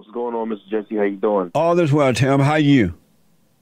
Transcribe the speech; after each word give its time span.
What's 0.00 0.12
going 0.12 0.34
on, 0.34 0.48
Mr. 0.48 0.66
Jesse? 0.70 0.96
How 0.96 1.02
you 1.02 1.16
doing? 1.18 1.50
All 1.54 1.74
this 1.74 1.92
well, 1.92 2.14
Tim. 2.14 2.40
How 2.40 2.54
you? 2.54 2.94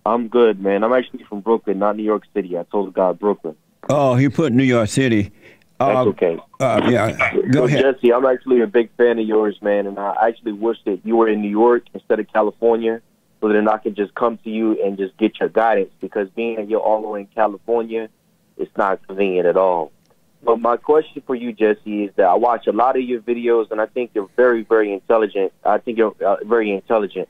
I'm 0.07 0.29
good, 0.29 0.61
man. 0.61 0.85
I'm 0.85 0.93
actually 0.93 1.25
from 1.25 1.41
Brooklyn, 1.41 1.81
not 1.81 1.97
New 1.97 2.05
York 2.05 2.23
City. 2.33 2.57
I 2.57 2.63
told 2.63 2.95
God 2.95 3.19
Brooklyn. 3.19 3.57
Oh, 3.89 4.15
he 4.15 4.29
put 4.29 4.53
New 4.53 4.63
York 4.63 4.89
City. 4.89 5.33
That's 5.81 5.97
Uh, 5.97 6.05
okay. 6.11 6.39
uh, 6.61 6.89
yeah, 6.89 7.35
go 7.51 7.63
So, 7.63 7.65
ahead. 7.65 7.83
Jesse, 7.83 8.13
I'm 8.13 8.25
actually 8.25 8.61
a 8.61 8.69
big 8.69 8.89
fan 8.97 9.19
of 9.19 9.27
yours, 9.27 9.59
man, 9.63 9.89
and 9.89 9.99
I 9.99 10.15
actually 10.29 10.53
wish 10.53 10.77
that 10.85 11.01
you 11.05 11.17
were 11.17 11.27
in 11.29 11.43
New 11.43 11.51
York 11.51 11.87
instead 11.93 12.21
of 12.21 12.33
California, 12.33 13.03
so 13.41 13.49
that 13.49 13.67
I 13.69 13.79
could 13.79 13.97
just 13.97 14.15
come 14.15 14.39
to 14.45 14.49
you 14.51 14.81
and 14.81 14.97
just 14.97 15.17
get 15.17 15.41
your 15.41 15.49
guidance. 15.49 15.91
Because 16.01 16.29
being 16.37 16.55
that 16.55 16.71
you're 16.71 16.79
all 16.79 17.03
the 17.03 17.09
way 17.09 17.21
in 17.23 17.27
California, 17.35 18.11
it's 18.57 18.71
not 18.77 19.05
convenient 19.09 19.49
at 19.49 19.57
all. 19.57 19.91
But 20.43 20.61
my 20.61 20.77
question 20.77 21.23
for 21.27 21.35
you, 21.35 21.53
Jesse, 21.53 22.05
is 22.05 22.13
that 22.17 22.27
I 22.27 22.35
watch 22.35 22.67
a 22.67 22.73
lot 22.73 22.97
of 22.97 23.03
your 23.03 23.21
videos, 23.21 23.71
and 23.71 23.81
I 23.81 23.87
think 23.87 24.13
you're 24.15 24.31
very, 24.37 24.63
very 24.63 24.93
intelligent. 24.93 25.53
I 25.65 25.79
think 25.79 25.99
you're 25.99 26.15
uh, 26.25 26.37
very 26.45 26.71
intelligent. 26.71 27.29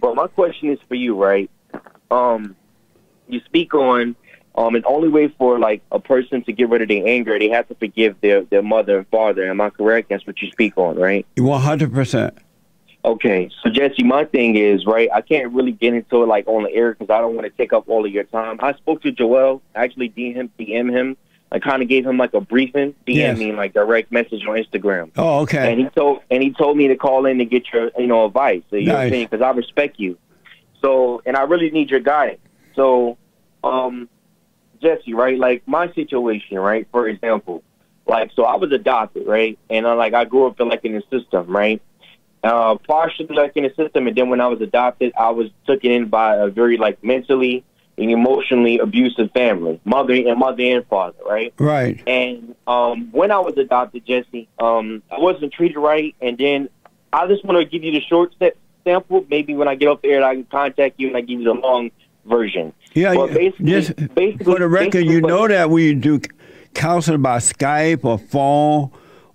But 0.00 0.14
my 0.14 0.28
question 0.28 0.70
is 0.70 0.78
for 0.88 0.94
you, 0.94 1.20
right? 1.20 1.50
Um, 2.10 2.56
you 3.28 3.40
speak 3.46 3.74
on 3.74 4.14
um, 4.56 4.74
and 4.74 4.84
only 4.86 5.08
way 5.08 5.28
for 5.36 5.58
like 5.58 5.82
a 5.90 5.98
person 5.98 6.44
to 6.44 6.52
get 6.52 6.68
rid 6.68 6.82
of 6.82 6.88
their 6.88 7.06
anger, 7.06 7.38
they 7.38 7.48
have 7.48 7.68
to 7.68 7.74
forgive 7.74 8.20
their 8.20 8.44
their 8.44 8.62
mother 8.62 8.98
and 8.98 9.08
father. 9.08 9.48
Am 9.48 9.60
I 9.60 9.70
correct? 9.70 10.10
That's 10.10 10.26
what 10.26 10.40
you 10.40 10.50
speak 10.50 10.76
on, 10.76 10.96
right? 10.96 11.26
One 11.36 11.60
hundred 11.60 11.92
percent. 11.92 12.38
Okay, 13.04 13.50
so 13.62 13.68
Jesse, 13.68 14.02
my 14.02 14.24
thing 14.24 14.56
is 14.56 14.86
right. 14.86 15.08
I 15.12 15.20
can't 15.20 15.52
really 15.52 15.72
get 15.72 15.92
into 15.92 16.22
it 16.22 16.26
like 16.26 16.46
on 16.46 16.62
the 16.62 16.72
air 16.72 16.94
because 16.94 17.10
I 17.10 17.20
don't 17.20 17.34
want 17.34 17.44
to 17.46 17.50
take 17.50 17.72
up 17.74 17.84
all 17.86 18.06
of 18.06 18.10
your 18.10 18.24
time. 18.24 18.58
I 18.60 18.72
spoke 18.74 19.02
to 19.02 19.12
Joel, 19.12 19.60
I 19.74 19.84
actually 19.84 20.08
DM 20.08 20.34
him, 20.34 20.50
DM 20.58 20.90
him. 20.90 21.16
I 21.54 21.60
kind 21.60 21.82
of 21.82 21.88
gave 21.88 22.04
him 22.04 22.18
like 22.18 22.34
a 22.34 22.40
briefing, 22.40 22.96
DM 23.06 23.14
Yes. 23.14 23.38
me 23.38 23.52
like 23.52 23.74
direct 23.74 24.10
message 24.10 24.44
on 24.44 24.56
Instagram. 24.56 25.12
Oh, 25.16 25.42
okay. 25.42 25.70
And 25.70 25.80
he 25.80 25.88
told 25.88 26.20
and 26.28 26.42
he 26.42 26.50
told 26.50 26.76
me 26.76 26.88
to 26.88 26.96
call 26.96 27.26
in 27.26 27.38
to 27.38 27.44
get 27.44 27.72
your 27.72 27.92
you 27.96 28.08
know 28.08 28.26
advice. 28.26 28.62
So 28.70 28.76
you 28.76 28.86
know 28.86 28.94
what 28.94 29.02
I'm 29.04 29.10
Nice. 29.10 29.28
Because 29.30 29.40
I 29.40 29.50
respect 29.50 30.00
you. 30.00 30.18
So 30.82 31.22
and 31.24 31.36
I 31.36 31.42
really 31.42 31.70
need 31.70 31.90
your 31.90 32.00
guidance. 32.00 32.40
So, 32.74 33.18
um, 33.62 34.08
Jesse, 34.82 35.14
right? 35.14 35.38
Like 35.38 35.62
my 35.68 35.92
situation, 35.92 36.58
right? 36.58 36.88
For 36.90 37.06
example, 37.06 37.62
like 38.08 38.32
so 38.34 38.42
I 38.42 38.56
was 38.56 38.72
adopted, 38.72 39.28
right? 39.28 39.56
And 39.70 39.86
I 39.86 39.92
like 39.92 40.12
I 40.12 40.24
grew 40.24 40.48
up 40.48 40.58
in 40.60 40.68
like 40.68 40.84
in 40.84 40.94
the 40.94 41.02
system, 41.08 41.54
right? 41.56 41.80
Uh, 42.42 42.74
partially 42.78 43.32
like 43.34 43.52
in 43.56 43.62
the 43.62 43.72
system, 43.76 44.08
and 44.08 44.16
then 44.16 44.28
when 44.28 44.40
I 44.40 44.48
was 44.48 44.60
adopted, 44.60 45.12
I 45.16 45.30
was 45.30 45.50
taken 45.68 45.92
in 45.92 46.08
by 46.08 46.34
a 46.34 46.48
very 46.48 46.78
like 46.78 47.02
mentally 47.04 47.64
and 47.96 48.10
emotionally 48.10 48.78
abusive 48.78 49.30
family, 49.32 49.80
mother 49.84 50.14
and 50.14 50.38
mother 50.38 50.62
and 50.62 50.86
father, 50.86 51.16
right? 51.26 51.54
Right. 51.58 52.02
And 52.06 52.54
um, 52.66 53.08
when 53.12 53.30
I 53.30 53.38
was 53.38 53.56
adopted, 53.56 54.04
Jesse, 54.06 54.48
um, 54.58 55.02
I 55.10 55.18
wasn't 55.20 55.52
treated 55.52 55.78
right. 55.78 56.14
And 56.20 56.36
then 56.36 56.68
I 57.12 57.26
just 57.28 57.44
want 57.44 57.58
to 57.58 57.64
give 57.64 57.84
you 57.84 57.92
the 57.92 58.00
short 58.00 58.34
sa- 58.38 58.50
sample. 58.84 59.24
Maybe 59.30 59.54
when 59.54 59.68
I 59.68 59.76
get 59.76 59.88
up 59.88 60.02
there, 60.02 60.24
I 60.24 60.34
can 60.34 60.44
contact 60.44 60.98
you 60.98 61.08
and 61.08 61.16
I 61.16 61.20
give 61.20 61.38
you 61.40 61.44
the 61.44 61.54
long 61.54 61.90
version. 62.26 62.72
Yeah. 62.94 63.12
Yeah. 63.12 63.26
basically- 63.26 63.66
Just 63.70 64.14
basically- 64.14 64.44
for 64.44 64.58
the 64.58 64.68
record, 64.68 65.04
you 65.04 65.20
know 65.20 65.46
that 65.46 65.70
we 65.70 65.94
do 65.94 66.20
counseling 66.74 67.22
by 67.22 67.36
Skype 67.38 68.04
or 68.04 68.18
phone 68.18 68.90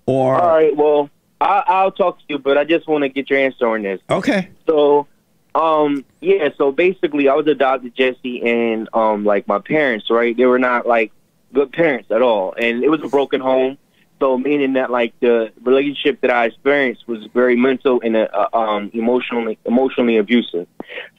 or. 0.06 0.34
All 0.38 0.48
right. 0.48 0.76
Well, 0.76 1.08
I, 1.40 1.62
I'll 1.66 1.92
talk 1.92 2.18
to 2.18 2.24
you, 2.28 2.38
but 2.38 2.58
I 2.58 2.64
just 2.64 2.86
want 2.86 3.02
to 3.04 3.08
get 3.08 3.30
your 3.30 3.38
answer 3.38 3.66
on 3.68 3.82
this. 3.82 4.00
Okay. 4.10 4.50
So, 4.68 5.06
um, 5.54 6.04
yeah. 6.20 6.50
So 6.56 6.72
basically, 6.72 7.28
I 7.28 7.34
was 7.34 7.46
adopted, 7.46 7.94
Jesse, 7.94 8.42
and 8.42 8.88
um, 8.92 9.24
like 9.24 9.48
my 9.48 9.58
parents, 9.58 10.10
right? 10.10 10.36
They 10.36 10.46
were 10.46 10.58
not 10.58 10.86
like 10.86 11.12
good 11.52 11.72
parents 11.72 12.10
at 12.10 12.22
all, 12.22 12.54
and 12.58 12.84
it 12.84 12.88
was 12.88 13.00
a 13.02 13.08
broken 13.08 13.40
home. 13.40 13.78
So 14.20 14.36
meaning 14.36 14.74
that 14.74 14.90
like 14.90 15.18
the 15.20 15.50
relationship 15.62 16.20
that 16.20 16.30
I 16.30 16.44
experienced 16.44 17.08
was 17.08 17.26
very 17.32 17.56
mental 17.56 18.02
and 18.04 18.16
uh, 18.16 18.48
um, 18.52 18.90
emotionally 18.92 19.58
emotionally 19.64 20.18
abusive. 20.18 20.66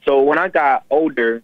So 0.04 0.22
when 0.22 0.38
I 0.38 0.48
got 0.48 0.84
older, 0.88 1.42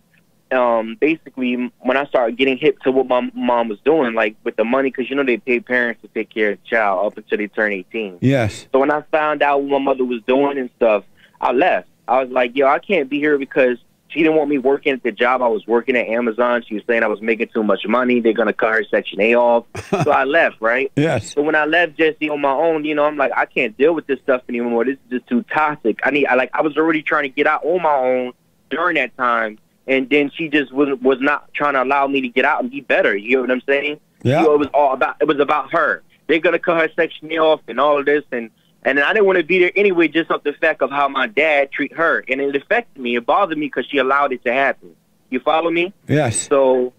um, 0.53 0.97
basically 1.01 1.57
when 1.81 1.97
I 1.97 2.07
started 2.07 2.39
getting 2.39 2.59
hip 2.59 2.79
to 2.85 2.93
what 2.93 3.09
my 3.09 3.29
mom 3.35 3.69
was 3.69 3.81
doing, 3.81 4.15
like 4.15 4.37
with 4.45 4.55
the 4.55 4.65
money, 4.65 4.91
because 4.91 5.11
you 5.11 5.17
know 5.17 5.25
they 5.25 5.39
pay 5.39 5.59
parents 5.59 6.01
to 6.03 6.09
take 6.09 6.31
care 6.31 6.53
of 6.53 6.61
the 6.63 6.69
child 6.69 7.07
up 7.07 7.19
until 7.19 7.39
they 7.39 7.49
turn 7.49 7.73
eighteen. 7.73 8.19
Yes. 8.21 8.67
So 8.73 8.79
when 8.79 8.93
I 8.93 9.03
found 9.11 9.43
out 9.43 9.61
what 9.61 9.81
my 9.81 9.93
mother 9.93 10.05
was 10.05 10.23
doing 10.29 10.59
and 10.59 10.71
stuff, 10.77 11.05
I 11.41 11.51
left. 11.51 11.89
I 12.09 12.23
was 12.23 12.31
like, 12.31 12.57
yo, 12.57 12.67
I 12.67 12.79
can't 12.79 13.09
be 13.09 13.19
here 13.19 13.39
because 13.39 13.79
she 14.09 14.21
didn't 14.21 14.37
want 14.37 14.49
me 14.49 14.59
working 14.59 14.95
at 14.95 15.03
the 15.03 15.13
job 15.13 15.43
I 15.43 15.49
was 15.49 15.67
working 15.67 15.97
at 15.97 16.07
Amazon. 16.07 16.65
She 16.67 16.75
was 16.75 16.83
saying 16.87 17.03
I 17.03 17.09
was 17.09 17.21
making 17.21 17.49
too 17.53 17.63
much 17.63 17.87
money. 17.87 18.21
They're 18.21 18.33
gonna 18.33 18.55
cut 18.55 18.73
her 18.73 18.85
Section 18.91 19.21
8 19.21 19.35
off. 19.35 19.67
so 19.91 20.11
I 20.11 20.25
left, 20.25 20.57
right? 20.61 20.91
Yes. 20.97 21.35
So 21.35 21.43
when 21.43 21.55
I 21.55 21.67
left 21.67 21.99
Jesse 21.99 22.31
on 22.31 22.41
my 22.41 22.53
own, 22.53 22.85
you 22.85 22.95
know, 22.95 23.05
I'm 23.05 23.17
like, 23.17 23.33
I 23.37 23.45
can't 23.45 23.77
deal 23.77 23.95
with 23.95 24.07
this 24.07 24.19
stuff 24.21 24.43
anymore. 24.49 24.85
This 24.87 24.95
is 24.95 25.11
just 25.11 25.27
too 25.29 25.45
toxic. 25.55 26.01
I 26.05 26.11
need, 26.11 26.27
I 26.27 26.35
like, 26.35 26.51
I 26.55 26.63
was 26.63 26.77
already 26.77 27.03
trying 27.03 27.25
to 27.25 27.29
get 27.29 27.47
out 27.47 27.65
on 27.65 27.83
my 27.83 27.95
own 27.95 28.33
during 28.71 28.97
that 28.97 29.17
time, 29.17 29.59
and 29.87 30.09
then 30.09 30.31
she 30.35 30.49
just 30.49 30.73
was 30.73 30.89
was 31.03 31.19
not 31.21 31.53
trying 31.53 31.75
to 31.75 31.83
allow 31.83 32.07
me 32.07 32.23
to 32.23 32.29
get 32.29 32.45
out 32.45 32.63
and 32.63 32.71
be 32.71 32.81
better. 32.81 33.17
You 33.17 33.37
know 33.37 33.43
what 33.43 33.51
I'm 33.51 33.63
saying? 33.63 34.01
Yeah. 34.23 34.43
It 34.43 34.59
was 34.59 34.69
all 34.73 34.95
about 34.95 35.17
it 35.21 35.27
was 35.27 35.39
about 35.39 35.73
her. 35.73 36.03
They're 36.29 36.41
gonna 36.41 36.59
cut 36.59 36.81
her 36.81 36.89
section 36.97 37.31
8 37.31 37.39
off 37.39 37.61
and 37.69 37.79
all 37.79 37.99
of 37.99 38.07
this 38.07 38.25
and 38.33 38.51
and 38.89 39.01
I 39.01 39.13
didn't 39.13 39.27
want 39.27 39.39
to 39.39 39.45
be 39.45 39.59
there 39.59 39.73
anyway, 39.77 40.09
just 40.09 40.31
off 40.31 40.43
the 40.45 40.55
fact 40.55 40.81
of 40.81 40.91
how 40.91 41.09
my 41.09 41.27
dad 41.27 41.71
treat 41.71 41.93
her, 41.95 42.25
and 42.27 42.41
it 42.41 42.57
affected 42.57 43.01
me. 43.01 43.17
It 43.17 43.27
bothered 43.27 43.59
me 43.59 43.67
because 43.67 43.85
she 43.87 43.99
allowed 43.99 44.33
it 44.33 44.43
to 44.45 44.53
happen. 44.53 44.97
You 45.29 45.41
follow 45.41 45.71
me? 45.71 45.93
Yes. 46.09 46.49
So, 46.49 46.95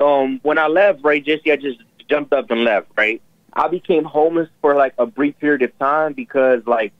um, 0.00 0.40
when 0.42 0.58
I 0.58 0.66
left, 0.66 1.02
right, 1.02 1.24
Jesse, 1.24 1.50
I 1.50 1.56
just 1.56 1.78
jumped 2.10 2.34
up 2.34 2.50
and 2.50 2.64
left, 2.64 2.88
right. 2.96 3.22
I 3.54 3.68
became 3.68 4.04
homeless 4.04 4.50
for 4.60 4.74
like 4.74 4.92
a 4.98 5.06
brief 5.06 5.38
period 5.38 5.62
of 5.62 5.76
time 5.78 6.12
because, 6.12 6.62
like, 6.66 6.92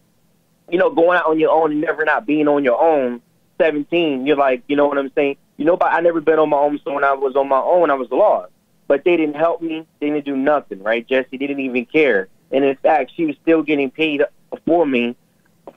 you 0.70 0.78
know, 0.78 0.88
going 0.88 1.18
out 1.18 1.26
on 1.26 1.38
your 1.38 1.50
own 1.50 1.72
and 1.72 1.80
never 1.82 2.04
not 2.04 2.24
being 2.26 2.48
on 2.48 2.64
your 2.64 2.80
own. 2.80 3.20
Seventeen, 3.58 4.26
you're 4.26 4.36
like, 4.38 4.62
you 4.68 4.76
know 4.76 4.86
what 4.86 4.96
I'm 4.96 5.12
saying? 5.14 5.36
You 5.58 5.66
know, 5.66 5.76
but 5.76 5.92
I 5.92 6.00
never 6.00 6.22
been 6.22 6.38
on 6.38 6.48
my 6.48 6.56
own, 6.56 6.80
so 6.82 6.94
when 6.94 7.04
I 7.04 7.12
was 7.12 7.36
on 7.36 7.46
my 7.46 7.60
own, 7.60 7.90
I 7.90 7.94
was 7.94 8.10
lost. 8.10 8.52
But 8.88 9.04
they 9.04 9.18
didn't 9.18 9.36
help 9.36 9.60
me. 9.60 9.86
They 10.00 10.08
didn't 10.08 10.24
do 10.24 10.34
nothing, 10.34 10.82
right, 10.82 11.06
Jesse? 11.06 11.28
They 11.32 11.36
didn't 11.36 11.60
even 11.60 11.84
care. 11.84 12.28
And 12.50 12.64
in 12.64 12.76
fact, 12.76 13.12
she 13.16 13.26
was 13.26 13.36
still 13.42 13.62
getting 13.62 13.90
paid 13.90 14.22
for 14.66 14.86
me 14.86 15.16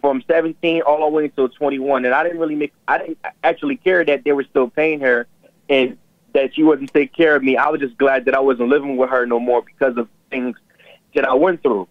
from 0.01 0.23
17 0.28 0.81
all 0.81 1.01
the 1.01 1.07
way 1.07 1.25
until 1.25 1.50
21. 1.50 2.06
And 2.06 2.13
I 2.13 2.23
didn't 2.23 2.39
really 2.39 2.56
make, 2.56 2.73
I 2.88 2.97
didn't 2.97 3.19
actually 3.44 3.78
care 3.78 4.03
that 4.03 4.23
they 4.23 4.31
were 4.31 4.44
still 4.44 4.69
paying 4.69 5.00
her 5.01 5.28
and 5.69 5.97
that 6.33 6.56
she 6.56 6.63
wasn't 6.63 6.91
taking 6.94 7.13
care 7.16 7.35
of 7.35 7.44
me. 7.44 7.57
I 7.57 7.69
was 7.69 7.79
just 7.79 7.97
glad 7.97 8.25
that 8.25 8.35
I 8.35 8.39
wasn't 8.39 8.69
living 8.69 8.97
with 8.97 9.09
her 9.09 9.25
no 9.25 9.39
more 9.39 9.62
because 9.62 9.97
of 9.97 10.09
things 10.29 10.57
that 11.13 11.25
I 11.25 11.33
went 11.33 11.62
through. 11.62 11.88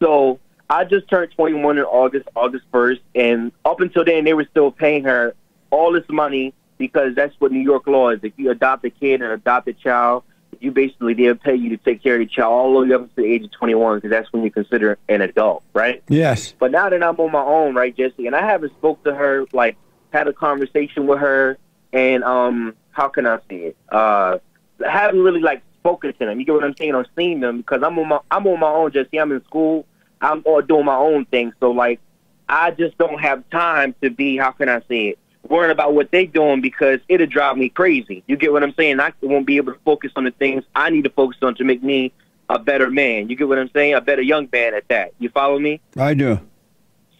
So 0.00 0.40
I 0.68 0.84
just 0.84 1.08
turned 1.08 1.32
21 1.32 1.78
in 1.78 1.84
August, 1.84 2.28
August 2.34 2.64
1st, 2.72 3.00
and 3.14 3.52
up 3.64 3.80
until 3.80 4.04
then, 4.04 4.24
they 4.24 4.34
were 4.34 4.46
still 4.50 4.70
paying 4.70 5.04
her 5.04 5.34
all 5.70 5.92
this 5.92 6.04
money 6.08 6.52
because 6.78 7.14
that's 7.14 7.34
what 7.38 7.52
New 7.52 7.60
York 7.60 7.86
law 7.86 8.10
is. 8.10 8.20
If 8.22 8.32
you 8.36 8.50
adopt 8.50 8.84
a 8.84 8.90
kid 8.90 9.22
and 9.22 9.32
adopt 9.32 9.68
a 9.68 9.72
child, 9.72 10.24
you 10.60 10.70
basically 10.70 11.14
they'll 11.14 11.34
pay 11.34 11.54
you 11.54 11.70
to 11.70 11.76
take 11.76 12.02
care 12.02 12.14
of 12.14 12.20
the 12.20 12.26
child 12.26 12.52
all 12.52 12.80
the 12.80 12.86
way 12.86 12.94
up 12.94 13.02
to 13.14 13.22
the 13.22 13.24
age 13.24 13.44
of 13.44 13.52
21 13.52 13.98
because 13.98 14.10
that's 14.10 14.32
when 14.32 14.42
you 14.42 14.50
consider 14.50 14.98
an 15.08 15.20
adult, 15.20 15.62
right? 15.72 16.02
Yes. 16.08 16.54
But 16.58 16.72
now 16.72 16.88
that 16.88 17.02
I'm 17.02 17.16
on 17.16 17.32
my 17.32 17.42
own, 17.42 17.74
right, 17.74 17.96
Jesse, 17.96 18.26
and 18.26 18.34
I 18.34 18.44
haven't 18.44 18.72
spoke 18.72 19.02
to 19.04 19.14
her, 19.14 19.46
like 19.52 19.76
had 20.12 20.26
a 20.28 20.32
conversation 20.32 21.06
with 21.06 21.18
her, 21.18 21.58
and 21.92 22.24
um, 22.24 22.74
how 22.90 23.08
can 23.08 23.26
I 23.26 23.38
say 23.48 23.56
it? 23.56 23.76
Uh, 23.90 24.38
I 24.84 24.90
haven't 24.90 25.20
really 25.20 25.40
like 25.40 25.62
spoken 25.78 26.12
to 26.12 26.18
them. 26.18 26.38
You 26.38 26.46
get 26.46 26.54
what 26.54 26.64
I'm 26.64 26.76
saying, 26.76 26.94
or 26.94 27.06
seen 27.16 27.40
them 27.40 27.58
because 27.58 27.82
I'm 27.82 27.98
on 27.98 28.08
my 28.08 28.20
I'm 28.30 28.46
on 28.46 28.60
my 28.60 28.68
own, 28.68 28.92
Jesse. 28.92 29.18
I'm 29.18 29.32
in 29.32 29.44
school. 29.44 29.86
I'm 30.20 30.42
all 30.44 30.62
doing 30.62 30.84
my 30.84 30.96
own 30.96 31.24
thing. 31.26 31.52
So 31.60 31.70
like, 31.70 32.00
I 32.48 32.72
just 32.72 32.98
don't 32.98 33.20
have 33.20 33.48
time 33.50 33.94
to 34.02 34.10
be. 34.10 34.36
How 34.36 34.50
can 34.50 34.68
I 34.68 34.80
say 34.88 35.08
it? 35.08 35.18
Worrying 35.48 35.70
about 35.70 35.94
what 35.94 36.10
they 36.10 36.26
doing 36.26 36.60
because 36.60 37.00
it'll 37.08 37.26
drive 37.26 37.56
me 37.56 37.70
crazy. 37.70 38.22
You 38.26 38.36
get 38.36 38.52
what 38.52 38.62
I'm 38.62 38.74
saying? 38.74 39.00
I 39.00 39.12
won't 39.22 39.46
be 39.46 39.56
able 39.56 39.72
to 39.72 39.78
focus 39.80 40.12
on 40.14 40.24
the 40.24 40.30
things 40.30 40.64
I 40.74 40.90
need 40.90 41.04
to 41.04 41.10
focus 41.10 41.38
on 41.42 41.54
to 41.56 41.64
make 41.64 41.82
me 41.82 42.12
a 42.48 42.58
better 42.58 42.90
man. 42.90 43.28
You 43.28 43.36
get 43.36 43.48
what 43.48 43.58
I'm 43.58 43.70
saying? 43.72 43.94
A 43.94 44.00
better 44.00 44.22
young 44.22 44.48
man 44.52 44.74
at 44.74 44.88
that. 44.88 45.12
You 45.18 45.30
follow 45.30 45.58
me? 45.58 45.80
I 45.96 46.14
do. 46.14 46.40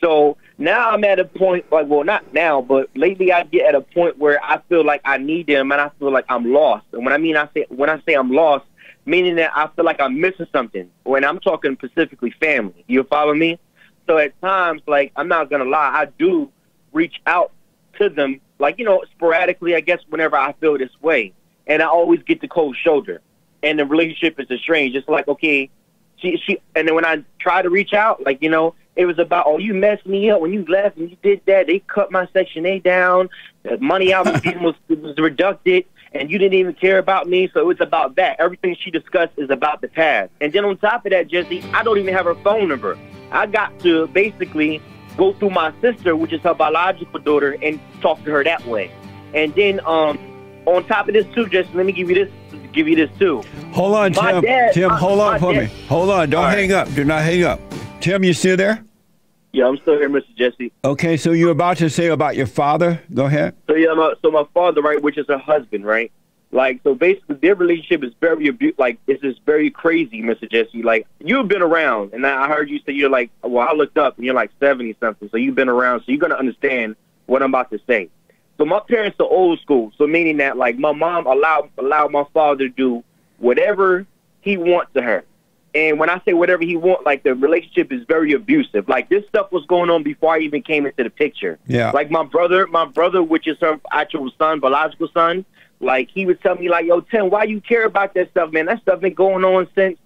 So 0.00 0.36
now 0.58 0.90
I'm 0.90 1.04
at 1.04 1.18
a 1.18 1.24
point, 1.24 1.70
like, 1.72 1.86
well, 1.88 2.04
not 2.04 2.32
now, 2.32 2.60
but 2.60 2.88
lately 2.94 3.32
I 3.32 3.44
get 3.44 3.66
at 3.66 3.74
a 3.74 3.80
point 3.80 4.18
where 4.18 4.42
I 4.44 4.60
feel 4.68 4.84
like 4.84 5.00
I 5.04 5.18
need 5.18 5.46
them 5.46 5.72
and 5.72 5.80
I 5.80 5.90
feel 5.98 6.12
like 6.12 6.24
I'm 6.28 6.52
lost. 6.52 6.86
And 6.92 7.04
when 7.04 7.12
I 7.12 7.18
mean 7.18 7.36
I 7.36 7.48
say 7.54 7.66
when 7.68 7.90
I 7.90 8.00
say 8.06 8.14
I'm 8.14 8.30
lost, 8.30 8.64
meaning 9.04 9.36
that 9.36 9.50
I 9.56 9.68
feel 9.74 9.84
like 9.84 10.00
I'm 10.00 10.20
missing 10.20 10.46
something. 10.52 10.90
When 11.04 11.24
I'm 11.24 11.40
talking 11.40 11.76
specifically 11.76 12.34
family, 12.40 12.84
you 12.86 13.02
follow 13.04 13.34
me? 13.34 13.58
So 14.06 14.18
at 14.18 14.40
times, 14.40 14.82
like, 14.86 15.12
I'm 15.16 15.28
not 15.28 15.50
gonna 15.50 15.64
lie, 15.64 15.90
I 15.94 16.06
do 16.18 16.50
reach 16.92 17.20
out 17.26 17.52
to 17.98 18.08
them, 18.08 18.40
like 18.58 18.78
you 18.78 18.84
know, 18.84 19.02
sporadically. 19.10 19.74
I 19.74 19.80
guess 19.80 20.00
whenever 20.08 20.36
I 20.36 20.52
feel 20.54 20.78
this 20.78 20.90
way, 21.00 21.32
and 21.66 21.82
I 21.82 21.86
always 21.86 22.22
get 22.22 22.40
the 22.40 22.48
cold 22.48 22.76
shoulder, 22.76 23.20
and 23.62 23.78
the 23.78 23.86
relationship 23.86 24.40
is 24.40 24.50
estranged. 24.50 24.96
It's 24.96 25.08
like 25.08 25.28
okay, 25.28 25.70
she 26.16 26.40
she, 26.44 26.58
and 26.74 26.88
then 26.88 26.94
when 26.94 27.04
I 27.04 27.24
try 27.40 27.62
to 27.62 27.70
reach 27.70 27.92
out, 27.92 28.24
like 28.24 28.42
you 28.42 28.50
know, 28.50 28.74
it 28.96 29.06
was 29.06 29.18
about 29.18 29.46
oh 29.46 29.58
you 29.58 29.74
messed 29.74 30.06
me 30.06 30.30
up 30.30 30.40
when 30.40 30.52
you 30.52 30.64
left 30.66 30.96
and 30.96 31.10
you 31.10 31.16
did 31.22 31.40
that. 31.46 31.66
They 31.66 31.80
cut 31.80 32.10
my 32.10 32.28
section 32.32 32.66
8 32.66 32.82
down. 32.82 33.28
The 33.62 33.78
money 33.78 34.12
I 34.12 34.22
was 34.22 34.40
getting 34.40 34.62
was, 34.62 34.74
was 34.88 35.16
reducted, 35.18 35.84
and 36.12 36.30
you 36.30 36.38
didn't 36.38 36.58
even 36.58 36.74
care 36.74 36.98
about 36.98 37.28
me. 37.28 37.50
So 37.52 37.60
it 37.60 37.66
was 37.66 37.80
about 37.80 38.16
that. 38.16 38.40
Everything 38.40 38.76
she 38.78 38.90
discussed 38.90 39.32
is 39.36 39.50
about 39.50 39.80
the 39.80 39.88
past. 39.88 40.30
And 40.40 40.52
then 40.52 40.64
on 40.64 40.76
top 40.78 41.06
of 41.06 41.10
that, 41.10 41.28
Jesse, 41.28 41.62
I 41.72 41.82
don't 41.82 41.98
even 41.98 42.14
have 42.14 42.24
her 42.26 42.34
phone 42.36 42.68
number. 42.68 42.98
I 43.30 43.46
got 43.46 43.78
to 43.80 44.06
basically 44.08 44.80
go 45.18 45.34
through 45.34 45.50
my 45.50 45.74
sister, 45.82 46.16
which 46.16 46.32
is 46.32 46.40
her 46.40 46.54
biological 46.54 47.20
daughter, 47.20 47.58
and 47.62 47.78
talk 48.00 48.24
to 48.24 48.30
her 48.30 48.42
that 48.44 48.64
way. 48.66 48.90
And 49.34 49.54
then 49.54 49.80
um, 49.84 50.18
on 50.64 50.86
top 50.86 51.08
of 51.08 51.12
this 51.14 51.26
too, 51.34 51.46
just 51.48 51.74
let 51.74 51.84
me 51.84 51.92
give 51.92 52.08
you 52.08 52.14
this 52.24 52.32
give 52.72 52.88
you 52.88 52.96
this 52.96 53.10
too. 53.18 53.42
Hold 53.72 53.94
on, 53.94 54.12
My 54.14 54.32
Tim. 54.32 54.42
dad- 54.42 54.72
Tim, 54.72 54.88
my- 54.88 54.98
hold 54.98 55.20
on 55.20 55.38
for 55.40 55.52
dad- 55.52 55.68
me. 55.70 55.84
Hold 55.88 56.08
on. 56.10 56.30
Don't 56.30 56.40
All 56.44 56.48
right. 56.48 56.58
hang 56.58 56.72
up. 56.72 56.92
Do 56.94 57.04
not 57.04 57.22
hang 57.22 57.42
up. 57.44 57.60
Tim, 58.00 58.22
you 58.24 58.32
still 58.32 58.56
there? 58.56 58.82
Yeah, 59.52 59.66
I'm 59.66 59.78
still 59.78 59.98
here, 59.98 60.10
Mr. 60.10 60.34
Jesse. 60.36 60.70
Okay, 60.84 61.16
so 61.16 61.32
you're 61.32 61.50
about 61.50 61.78
to 61.78 61.88
say 61.90 62.08
about 62.08 62.36
your 62.36 62.46
father. 62.46 63.00
Go 63.12 63.24
ahead. 63.24 63.54
So 63.66 63.74
yeah, 63.74 63.94
my, 63.94 64.12
so 64.22 64.30
my 64.30 64.44
father, 64.54 64.82
right, 64.82 65.02
which 65.02 65.16
is 65.18 65.26
her 65.28 65.38
husband, 65.38 65.84
right? 65.86 66.12
Like, 66.50 66.80
so 66.82 66.94
basically, 66.94 67.36
their 67.36 67.54
relationship 67.54 68.02
is 68.02 68.12
very 68.20 68.48
abu- 68.48 68.72
like 68.78 68.98
it's 69.06 69.20
just 69.20 69.42
very 69.44 69.70
crazy, 69.70 70.22
Mr. 70.22 70.50
Jesse. 70.50 70.82
Like, 70.82 71.06
you've 71.20 71.48
been 71.48 71.60
around, 71.60 72.14
and 72.14 72.26
I 72.26 72.48
heard 72.48 72.70
you 72.70 72.80
say 72.86 72.92
you're 72.92 73.10
like, 73.10 73.30
well, 73.42 73.68
I 73.68 73.74
looked 73.74 73.98
up, 73.98 74.16
and 74.16 74.24
you're 74.24 74.34
like 74.34 74.50
seventy 74.58 74.96
something, 74.98 75.28
so 75.30 75.36
you've 75.36 75.54
been 75.54 75.68
around, 75.68 76.00
so 76.00 76.04
you're 76.08 76.20
gonna 76.20 76.36
understand 76.36 76.96
what 77.26 77.42
I'm 77.42 77.50
about 77.50 77.70
to 77.72 77.80
say. 77.86 78.08
So 78.56 78.64
my 78.64 78.80
parents 78.80 79.18
are 79.20 79.26
old 79.26 79.60
school, 79.60 79.92
so 79.98 80.06
meaning 80.06 80.38
that 80.38 80.56
like 80.56 80.78
my 80.78 80.92
mom 80.92 81.26
allowed 81.26 81.70
allowed 81.76 82.12
my 82.12 82.24
father 82.32 82.68
to 82.68 82.74
do 82.74 83.04
whatever 83.38 84.06
he 84.40 84.56
wants 84.56 84.92
to 84.94 85.02
her. 85.02 85.24
And 85.74 85.98
when 85.98 86.08
I 86.08 86.20
say 86.24 86.32
whatever 86.32 86.64
he 86.64 86.76
wants, 86.76 87.04
like 87.04 87.22
the 87.22 87.34
relationship 87.34 87.92
is 87.92 88.02
very 88.08 88.32
abusive. 88.32 88.88
Like 88.88 89.08
this 89.08 89.24
stuff 89.28 89.52
was 89.52 89.64
going 89.66 89.90
on 89.90 90.02
before 90.02 90.34
I 90.34 90.38
even 90.40 90.62
came 90.62 90.86
into 90.86 91.04
the 91.04 91.10
picture. 91.10 91.58
Yeah. 91.66 91.90
Like 91.90 92.10
my 92.10 92.24
brother, 92.24 92.66
my 92.66 92.86
brother, 92.86 93.22
which 93.22 93.46
is 93.46 93.58
her 93.60 93.78
actual 93.92 94.30
son, 94.38 94.60
biological 94.60 95.08
son, 95.12 95.44
like 95.80 96.10
he 96.10 96.26
would 96.26 96.40
tell 96.42 96.56
me 96.56 96.68
like, 96.68 96.86
"Yo, 96.86 97.00
Tim, 97.00 97.30
why 97.30 97.44
you 97.44 97.60
care 97.60 97.84
about 97.84 98.14
that 98.14 98.30
stuff, 98.30 98.52
man? 98.52 98.66
That 98.66 98.82
stuff 98.82 99.00
been 99.00 99.14
going 99.14 99.44
on 99.44 99.68
since 99.74 99.98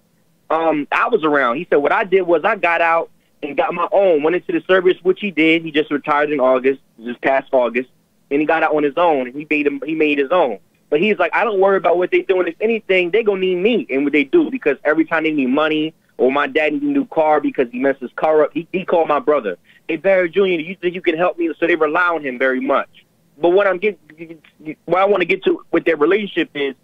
um 0.49 0.87
I 0.91 1.07
was 1.07 1.23
around." 1.23 1.57
He 1.57 1.67
said, 1.69 1.77
"What 1.77 1.91
I 1.91 2.03
did 2.03 2.21
was 2.23 2.43
I 2.43 2.55
got 2.55 2.81
out 2.81 3.09
and 3.41 3.57
got 3.57 3.73
my 3.73 3.87
own. 3.91 4.23
Went 4.23 4.35
into 4.35 4.51
the 4.51 4.63
service, 4.67 4.97
which 5.03 5.19
he 5.19 5.31
did. 5.31 5.63
He 5.63 5.71
just 5.71 5.91
retired 5.91 6.31
in 6.31 6.39
August, 6.39 6.79
this 6.97 7.17
past 7.21 7.49
August, 7.51 7.89
and 8.31 8.39
he 8.39 8.45
got 8.45 8.63
out 8.63 8.75
on 8.75 8.83
his 8.83 8.97
own. 8.97 9.27
And 9.27 9.35
he 9.35 9.47
made 9.49 9.67
him. 9.67 9.81
He 9.85 9.95
made 9.95 10.17
his 10.17 10.31
own. 10.31 10.59
But 10.89 11.01
he's 11.01 11.17
like, 11.17 11.33
I 11.33 11.43
don't 11.43 11.59
worry 11.59 11.77
about 11.77 11.97
what 11.97 12.11
they're 12.11 12.21
doing. 12.21 12.47
If 12.47 12.55
anything, 12.61 13.09
they 13.09 13.23
gonna 13.23 13.41
need 13.41 13.55
me 13.55 13.87
and 13.89 14.03
what 14.03 14.13
they 14.13 14.25
do 14.25 14.51
because 14.51 14.77
every 14.83 15.05
time 15.05 15.23
they 15.23 15.31
need 15.31 15.47
money 15.47 15.93
or 16.17 16.31
my 16.31 16.45
dad 16.45 16.73
needs 16.73 16.85
a 16.85 16.87
new 16.87 17.05
car 17.05 17.41
because 17.41 17.67
he 17.71 17.79
messed 17.79 17.99
his 17.99 18.11
car 18.15 18.43
up, 18.43 18.51
he, 18.53 18.67
he 18.71 18.85
called 18.85 19.07
my 19.07 19.19
brother. 19.19 19.57
Hey 19.87 19.95
Barry 19.95 20.29
Jr., 20.29 20.45
you 20.45 20.75
think 20.75 20.93
you 20.93 21.01
can 21.01 21.17
help 21.17 21.39
me? 21.39 21.51
So 21.59 21.65
they 21.65 21.75
rely 21.75 22.09
on 22.09 22.21
him 22.23 22.37
very 22.37 22.59
much. 22.59 23.02
But 23.37 23.49
what 23.49 23.67
I'm 23.67 23.77
getting, 23.77 24.41
what 24.85 25.01
I 25.01 25.05
want 25.05 25.21
to 25.21 25.25
get 25.25 25.43
to 25.45 25.63
with 25.71 25.85
their 25.85 25.97
relationship 25.97 26.51
is, 26.53 26.75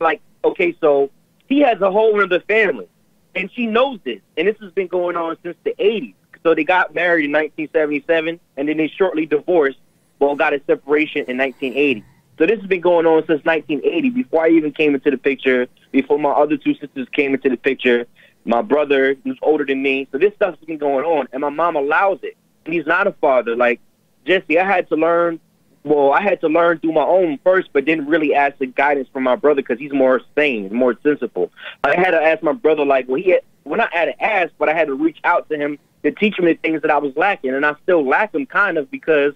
like, 0.00 0.20
okay, 0.44 0.74
so 0.80 1.10
he 1.48 1.60
has 1.60 1.80
a 1.80 1.90
whole 1.90 2.20
other 2.20 2.40
family, 2.40 2.88
and 3.34 3.50
she 3.52 3.66
knows 3.66 4.00
this, 4.04 4.20
and 4.36 4.48
this 4.48 4.56
has 4.60 4.72
been 4.72 4.88
going 4.88 5.16
on 5.16 5.36
since 5.42 5.56
the 5.64 5.74
'80s. 5.78 6.14
So 6.42 6.54
they 6.54 6.64
got 6.64 6.94
married 6.94 7.24
in 7.24 7.32
1977, 7.32 8.40
and 8.56 8.68
then 8.68 8.76
they 8.76 8.88
shortly 8.88 9.26
divorced. 9.26 9.78
Well, 10.18 10.36
got 10.36 10.52
a 10.52 10.60
separation 10.66 11.24
in 11.26 11.38
1980. 11.38 12.04
So 12.38 12.46
this 12.46 12.58
has 12.58 12.66
been 12.66 12.80
going 12.80 13.06
on 13.06 13.26
since 13.26 13.44
1980, 13.44 14.10
before 14.10 14.44
I 14.44 14.50
even 14.50 14.72
came 14.72 14.94
into 14.94 15.10
the 15.10 15.18
picture, 15.18 15.68
before 15.92 16.18
my 16.18 16.30
other 16.30 16.56
two 16.56 16.74
sisters 16.74 17.08
came 17.12 17.34
into 17.34 17.48
the 17.48 17.56
picture, 17.56 18.06
my 18.44 18.60
brother, 18.60 19.16
who's 19.24 19.38
older 19.42 19.64
than 19.64 19.82
me. 19.82 20.08
So 20.12 20.18
this 20.18 20.34
stuff's 20.34 20.62
been 20.64 20.78
going 20.78 21.04
on, 21.04 21.28
and 21.32 21.40
my 21.40 21.48
mom 21.48 21.76
allows 21.76 22.18
it. 22.22 22.36
And 22.64 22.74
he's 22.74 22.86
not 22.86 23.06
a 23.06 23.12
father. 23.12 23.56
Like, 23.56 23.80
Jesse, 24.26 24.58
I 24.58 24.64
had 24.64 24.88
to 24.88 24.96
learn, 24.96 25.40
well, 25.84 26.12
I 26.12 26.22
had 26.22 26.40
to 26.40 26.48
learn 26.48 26.78
through 26.78 26.92
my 26.92 27.04
own 27.04 27.38
first, 27.44 27.68
but 27.72 27.84
didn't 27.84 28.06
really 28.06 28.34
ask 28.34 28.56
the 28.56 28.66
guidance 28.66 29.08
from 29.12 29.22
my 29.22 29.36
brother 29.36 29.60
because 29.60 29.78
he's 29.78 29.92
more 29.92 30.22
sane, 30.34 30.72
more 30.74 30.98
sensible. 31.02 31.52
I 31.84 31.94
had 31.94 32.12
to 32.12 32.22
ask 32.22 32.42
my 32.42 32.52
brother, 32.52 32.86
like, 32.86 33.06
well, 33.06 33.20
he 33.20 33.30
had, 33.30 33.42
well, 33.64 33.76
not 33.76 33.92
had 33.92 34.06
to 34.06 34.22
ask, 34.22 34.52
but 34.58 34.70
I 34.70 34.74
had 34.74 34.88
to 34.88 34.94
reach 34.94 35.18
out 35.24 35.48
to 35.50 35.56
him 35.56 35.78
to 36.02 36.10
teach 36.10 36.38
him 36.38 36.46
the 36.46 36.54
things 36.54 36.82
that 36.82 36.90
I 36.90 36.98
was 36.98 37.14
lacking, 37.16 37.54
and 37.54 37.66
I 37.66 37.74
still 37.82 38.06
lack 38.06 38.32
them 38.32 38.46
kind 38.46 38.78
of 38.78 38.90
because 38.90 39.34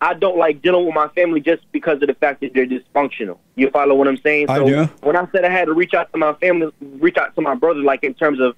I 0.00 0.14
don't 0.14 0.38
like 0.38 0.62
dealing 0.62 0.86
with 0.86 0.94
my 0.94 1.08
family 1.08 1.40
just 1.40 1.70
because 1.70 2.00
of 2.00 2.08
the 2.08 2.14
fact 2.14 2.40
that 2.40 2.54
they're 2.54 2.66
dysfunctional. 2.66 3.38
You 3.54 3.70
follow 3.70 3.94
what 3.94 4.08
I'm 4.08 4.18
saying? 4.18 4.48
I 4.48 4.64
do. 4.64 4.84
when 5.02 5.16
I 5.16 5.28
said 5.32 5.44
I 5.44 5.50
had 5.50 5.66
to 5.66 5.74
reach 5.74 5.92
out 5.92 6.10
to 6.12 6.18
my 6.18 6.32
family, 6.34 6.72
reach 6.80 7.18
out 7.18 7.34
to 7.34 7.42
my 7.42 7.54
brother, 7.54 7.80
like 7.80 8.04
in 8.04 8.14
terms 8.14 8.40
of 8.40 8.56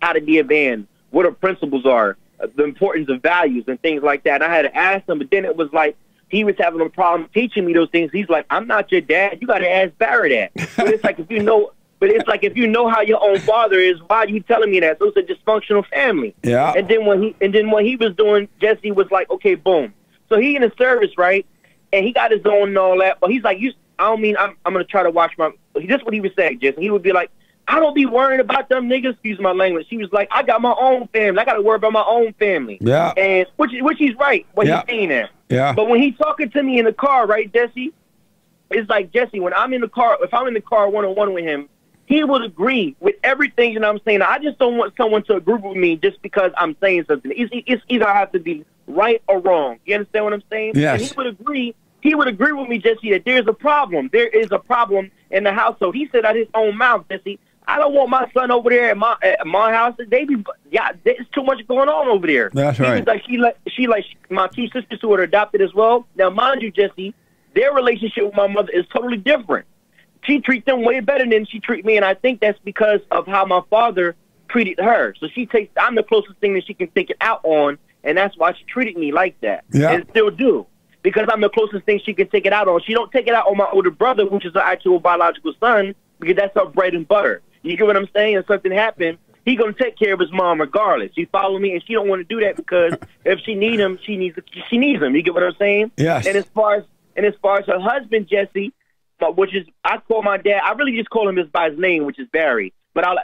how 0.00 0.12
to 0.12 0.20
be 0.20 0.40
a 0.40 0.44
man, 0.44 0.88
what 1.10 1.24
our 1.24 1.32
principles 1.32 1.86
are, 1.86 2.16
the 2.56 2.64
importance 2.64 3.08
of 3.08 3.22
values 3.22 3.64
and 3.68 3.80
things 3.80 4.02
like 4.02 4.24
that. 4.24 4.42
And 4.42 4.44
I 4.44 4.54
had 4.54 4.62
to 4.62 4.76
ask 4.76 5.08
him, 5.08 5.18
but 5.18 5.30
then 5.30 5.44
it 5.44 5.56
was 5.56 5.72
like 5.72 5.96
he 6.32 6.44
was 6.44 6.56
having 6.58 6.80
a 6.80 6.88
problem 6.88 7.28
teaching 7.34 7.66
me 7.66 7.74
those 7.74 7.90
things. 7.90 8.10
He's 8.10 8.28
like, 8.28 8.46
"I'm 8.48 8.66
not 8.66 8.90
your 8.90 9.02
dad. 9.02 9.38
You 9.40 9.46
got 9.46 9.58
to 9.58 9.70
ask 9.70 9.96
Barry 9.98 10.30
that." 10.30 10.52
But 10.76 10.88
it's 10.88 11.04
like 11.04 11.18
if 11.18 11.30
you 11.30 11.42
know, 11.42 11.72
but 12.00 12.08
it's 12.08 12.26
like 12.26 12.42
if 12.42 12.56
you 12.56 12.66
know 12.66 12.88
how 12.88 13.02
your 13.02 13.22
own 13.22 13.38
father 13.40 13.78
is, 13.78 14.00
why 14.06 14.18
are 14.18 14.28
you 14.28 14.40
telling 14.40 14.70
me 14.70 14.80
that? 14.80 14.98
So 14.98 15.12
it's 15.14 15.16
a 15.18 15.34
dysfunctional 15.34 15.86
family. 15.88 16.34
Yeah. 16.42 16.72
And 16.74 16.88
then 16.88 17.04
when 17.04 17.22
he 17.22 17.36
and 17.42 17.54
then 17.54 17.70
what 17.70 17.84
he 17.84 17.96
was 17.96 18.16
doing, 18.16 18.48
Jesse 18.60 18.90
was 18.90 19.06
like, 19.10 19.30
"Okay, 19.30 19.54
boom." 19.54 19.92
So 20.30 20.40
he 20.40 20.56
in 20.56 20.62
the 20.62 20.72
service, 20.78 21.10
right? 21.18 21.46
And 21.92 22.04
he 22.04 22.12
got 22.12 22.30
his 22.30 22.40
own 22.46 22.68
and 22.68 22.78
all 22.78 22.98
that. 23.00 23.20
But 23.20 23.30
he's 23.30 23.42
like, 23.42 23.60
"You, 23.60 23.74
I 23.98 24.04
don't 24.08 24.22
mean 24.22 24.36
I'm. 24.38 24.56
I'm 24.64 24.72
gonna 24.72 24.84
try 24.84 25.02
to 25.02 25.10
watch 25.10 25.32
my." 25.36 25.50
This 25.74 26.02
what 26.02 26.14
he 26.14 26.20
was 26.20 26.32
saying, 26.34 26.60
Jesse. 26.60 26.80
He 26.80 26.90
would 26.90 27.02
be 27.02 27.12
like, 27.12 27.30
"I 27.68 27.78
don't 27.80 27.94
be 27.94 28.06
worrying 28.06 28.40
about 28.40 28.68
them 28.68 28.88
niggas." 28.88 29.12
Excuse 29.12 29.38
my 29.40 29.52
language. 29.52 29.86
He 29.88 29.96
was 29.98 30.12
like, 30.12 30.28
"I 30.30 30.42
got 30.42 30.60
my 30.60 30.74
own 30.78 31.08
family. 31.08 31.40
I 31.40 31.44
got 31.44 31.54
to 31.54 31.62
worry 31.62 31.76
about 31.76 31.92
my 31.92 32.04
own 32.06 32.32
family." 32.34 32.78
Yeah. 32.80 33.12
And 33.16 33.46
which 33.56 33.70
which 33.80 33.98
he's 33.98 34.14
right. 34.16 34.46
What 34.54 34.66
Yeah. 34.66 34.82
he's 34.86 34.94
saying 34.96 35.08
there. 35.08 35.30
Yeah. 35.48 35.72
But 35.72 35.88
when 35.88 36.00
he's 36.00 36.16
talking 36.16 36.50
to 36.50 36.62
me 36.62 36.78
in 36.78 36.84
the 36.84 36.92
car, 36.92 37.26
right, 37.26 37.52
Jesse? 37.52 37.92
It's 38.70 38.88
like 38.88 39.12
Jesse. 39.12 39.38
When 39.40 39.52
I'm 39.54 39.72
in 39.74 39.80
the 39.82 39.88
car, 39.88 40.16
if 40.22 40.32
I'm 40.32 40.46
in 40.46 40.54
the 40.54 40.60
car 40.60 40.88
one 40.88 41.04
on 41.04 41.14
one 41.14 41.34
with 41.34 41.44
him, 41.44 41.68
he 42.06 42.24
would 42.24 42.42
agree 42.42 42.96
with 43.00 43.16
everything 43.22 43.74
that 43.74 43.84
I'm 43.84 43.98
saying. 44.04 44.22
I 44.22 44.38
just 44.38 44.58
don't 44.58 44.76
want 44.78 44.94
someone 44.96 45.22
to 45.24 45.34
agree 45.36 45.56
with 45.56 45.76
me 45.76 45.96
just 45.96 46.20
because 46.22 46.52
I'm 46.56 46.74
saying 46.80 47.04
something. 47.08 47.32
It's, 47.34 47.50
it's 47.66 47.82
either 47.88 48.08
I 48.08 48.16
have 48.16 48.32
to 48.32 48.38
be 48.38 48.64
right 48.86 49.22
or 49.28 49.40
wrong. 49.40 49.78
You 49.84 49.96
understand 49.96 50.24
what 50.24 50.32
I'm 50.34 50.42
saying? 50.50 50.72
Yes. 50.74 51.00
And 51.00 51.10
he 51.10 51.14
would 51.16 51.26
agree. 51.26 51.74
He 52.00 52.14
would 52.14 52.28
agree 52.28 52.52
with 52.52 52.68
me, 52.68 52.78
Jesse, 52.78 53.10
that 53.12 53.24
there's 53.24 53.46
a 53.46 53.52
problem. 53.52 54.08
There 54.12 54.26
is 54.26 54.48
a 54.50 54.58
problem 54.58 55.10
in 55.30 55.44
the 55.44 55.52
household. 55.52 55.94
He 55.94 56.08
said 56.10 56.24
out 56.24 56.34
his 56.34 56.48
own 56.54 56.76
mouth, 56.76 57.04
Jesse. 57.10 57.38
I 57.66 57.78
don't 57.78 57.94
want 57.94 58.10
my 58.10 58.28
son 58.34 58.50
over 58.50 58.70
there 58.70 58.90
at 58.90 58.96
my 58.98 59.16
at 59.22 59.46
my 59.46 59.72
house. 59.72 59.94
They 60.08 60.24
be 60.24 60.36
yeah, 60.70 60.92
there's 61.04 61.26
too 61.32 61.42
much 61.44 61.66
going 61.68 61.88
on 61.88 62.08
over 62.08 62.26
there. 62.26 62.50
That's 62.52 62.78
He 62.78 62.84
right. 62.84 63.06
like 63.06 63.22
she 63.28 63.38
like 63.38 63.56
she 63.68 63.86
like 63.86 64.04
my 64.30 64.48
two 64.48 64.66
sisters 64.68 64.98
who 65.00 65.12
are 65.14 65.22
adopted 65.22 65.62
as 65.62 65.72
well. 65.72 66.06
Now, 66.16 66.30
mind 66.30 66.62
you, 66.62 66.70
Jesse, 66.70 67.14
their 67.54 67.72
relationship 67.72 68.24
with 68.24 68.34
my 68.34 68.48
mother 68.48 68.70
is 68.72 68.84
totally 68.92 69.16
different. 69.16 69.66
She 70.24 70.40
treats 70.40 70.66
them 70.66 70.82
way 70.84 71.00
better 71.00 71.28
than 71.28 71.46
she 71.46 71.60
treat 71.60 71.84
me, 71.84 71.96
and 71.96 72.04
I 72.04 72.14
think 72.14 72.40
that's 72.40 72.58
because 72.64 73.00
of 73.10 73.26
how 73.26 73.44
my 73.44 73.60
father 73.70 74.16
treated 74.48 74.78
her. 74.80 75.14
So 75.18 75.28
she 75.34 75.46
takes 75.46 75.72
I'm 75.76 75.94
the 75.94 76.02
closest 76.02 76.38
thing 76.38 76.54
that 76.54 76.66
she 76.66 76.74
can 76.74 76.88
take 76.90 77.10
it 77.10 77.16
out 77.20 77.40
on, 77.44 77.78
and 78.04 78.18
that's 78.18 78.36
why 78.36 78.52
she 78.54 78.64
treated 78.64 78.96
me 78.96 79.12
like 79.12 79.40
that, 79.40 79.64
Yeah. 79.72 79.92
and 79.92 80.06
still 80.10 80.30
do. 80.30 80.66
Because 81.02 81.28
I'm 81.32 81.40
the 81.40 81.48
closest 81.48 81.84
thing 81.84 82.00
she 82.04 82.14
can 82.14 82.28
take 82.28 82.46
it 82.46 82.52
out 82.52 82.68
on. 82.68 82.80
She 82.82 82.92
don't 82.94 83.10
take 83.10 83.26
it 83.26 83.34
out 83.34 83.48
on 83.48 83.56
my 83.56 83.66
older 83.72 83.90
brother, 83.90 84.24
which 84.26 84.44
is 84.46 84.54
her 84.54 84.60
actual 84.60 85.00
biological 85.00 85.52
son, 85.58 85.94
because 86.20 86.36
that's 86.36 86.54
her 86.56 86.66
bread 86.66 86.94
and 86.94 87.06
butter. 87.08 87.42
You 87.62 87.76
get 87.76 87.86
what 87.86 87.96
I'm 87.96 88.08
saying? 88.14 88.36
If 88.36 88.46
something 88.46 88.72
happened, 88.72 89.18
he 89.44 89.56
gonna 89.56 89.72
take 89.72 89.96
care 89.96 90.14
of 90.14 90.20
his 90.20 90.32
mom 90.32 90.60
regardless. 90.60 91.10
You 91.14 91.26
follow 91.30 91.58
me? 91.58 91.72
And 91.72 91.82
she 91.84 91.92
don't 91.94 92.08
want 92.08 92.20
to 92.20 92.24
do 92.24 92.44
that 92.44 92.56
because 92.56 92.94
if 93.24 93.40
she 93.40 93.54
need 93.54 93.80
him, 93.80 93.98
she 94.04 94.16
needs 94.16 94.38
she 94.68 94.78
needs 94.78 95.02
him. 95.02 95.14
You 95.14 95.22
get 95.22 95.34
what 95.34 95.42
I'm 95.42 95.56
saying? 95.58 95.92
Yes. 95.96 96.26
And 96.26 96.36
as 96.36 96.44
far 96.54 96.76
as 96.76 96.84
and 97.16 97.26
as 97.26 97.34
far 97.42 97.58
as 97.58 97.66
her 97.66 97.80
husband 97.80 98.28
Jesse, 98.28 98.72
uh, 99.20 99.30
which 99.30 99.54
is 99.54 99.66
I 99.84 99.98
call 99.98 100.22
my 100.22 100.36
dad. 100.36 100.60
I 100.64 100.72
really 100.72 100.96
just 100.96 101.10
call 101.10 101.28
him 101.28 101.36
his 101.36 101.48
by 101.48 101.70
his 101.70 101.78
name, 101.78 102.04
which 102.04 102.18
is 102.18 102.28
Barry. 102.32 102.72
But 102.94 103.06
I 103.06 103.14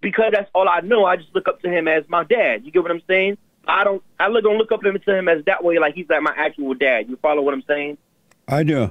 because 0.00 0.32
that's 0.32 0.50
all 0.54 0.68
I 0.68 0.80
know. 0.80 1.04
I 1.04 1.16
just 1.16 1.34
look 1.34 1.48
up 1.48 1.60
to 1.62 1.68
him 1.68 1.88
as 1.88 2.04
my 2.08 2.24
dad. 2.24 2.64
You 2.64 2.72
get 2.72 2.82
what 2.82 2.90
I'm 2.90 3.02
saying? 3.06 3.38
I 3.66 3.84
don't. 3.84 4.02
I 4.18 4.28
look 4.28 4.44
don't 4.44 4.58
look 4.58 4.72
up 4.72 4.80
to 4.82 5.14
him 5.14 5.28
as 5.28 5.44
that 5.44 5.62
way, 5.62 5.78
like 5.78 5.94
he's 5.94 6.06
like 6.08 6.22
my 6.22 6.34
actual 6.36 6.74
dad. 6.74 7.08
You 7.08 7.16
follow 7.16 7.42
what 7.42 7.54
I'm 7.54 7.62
saying? 7.66 7.98
I 8.48 8.62
do. 8.62 8.90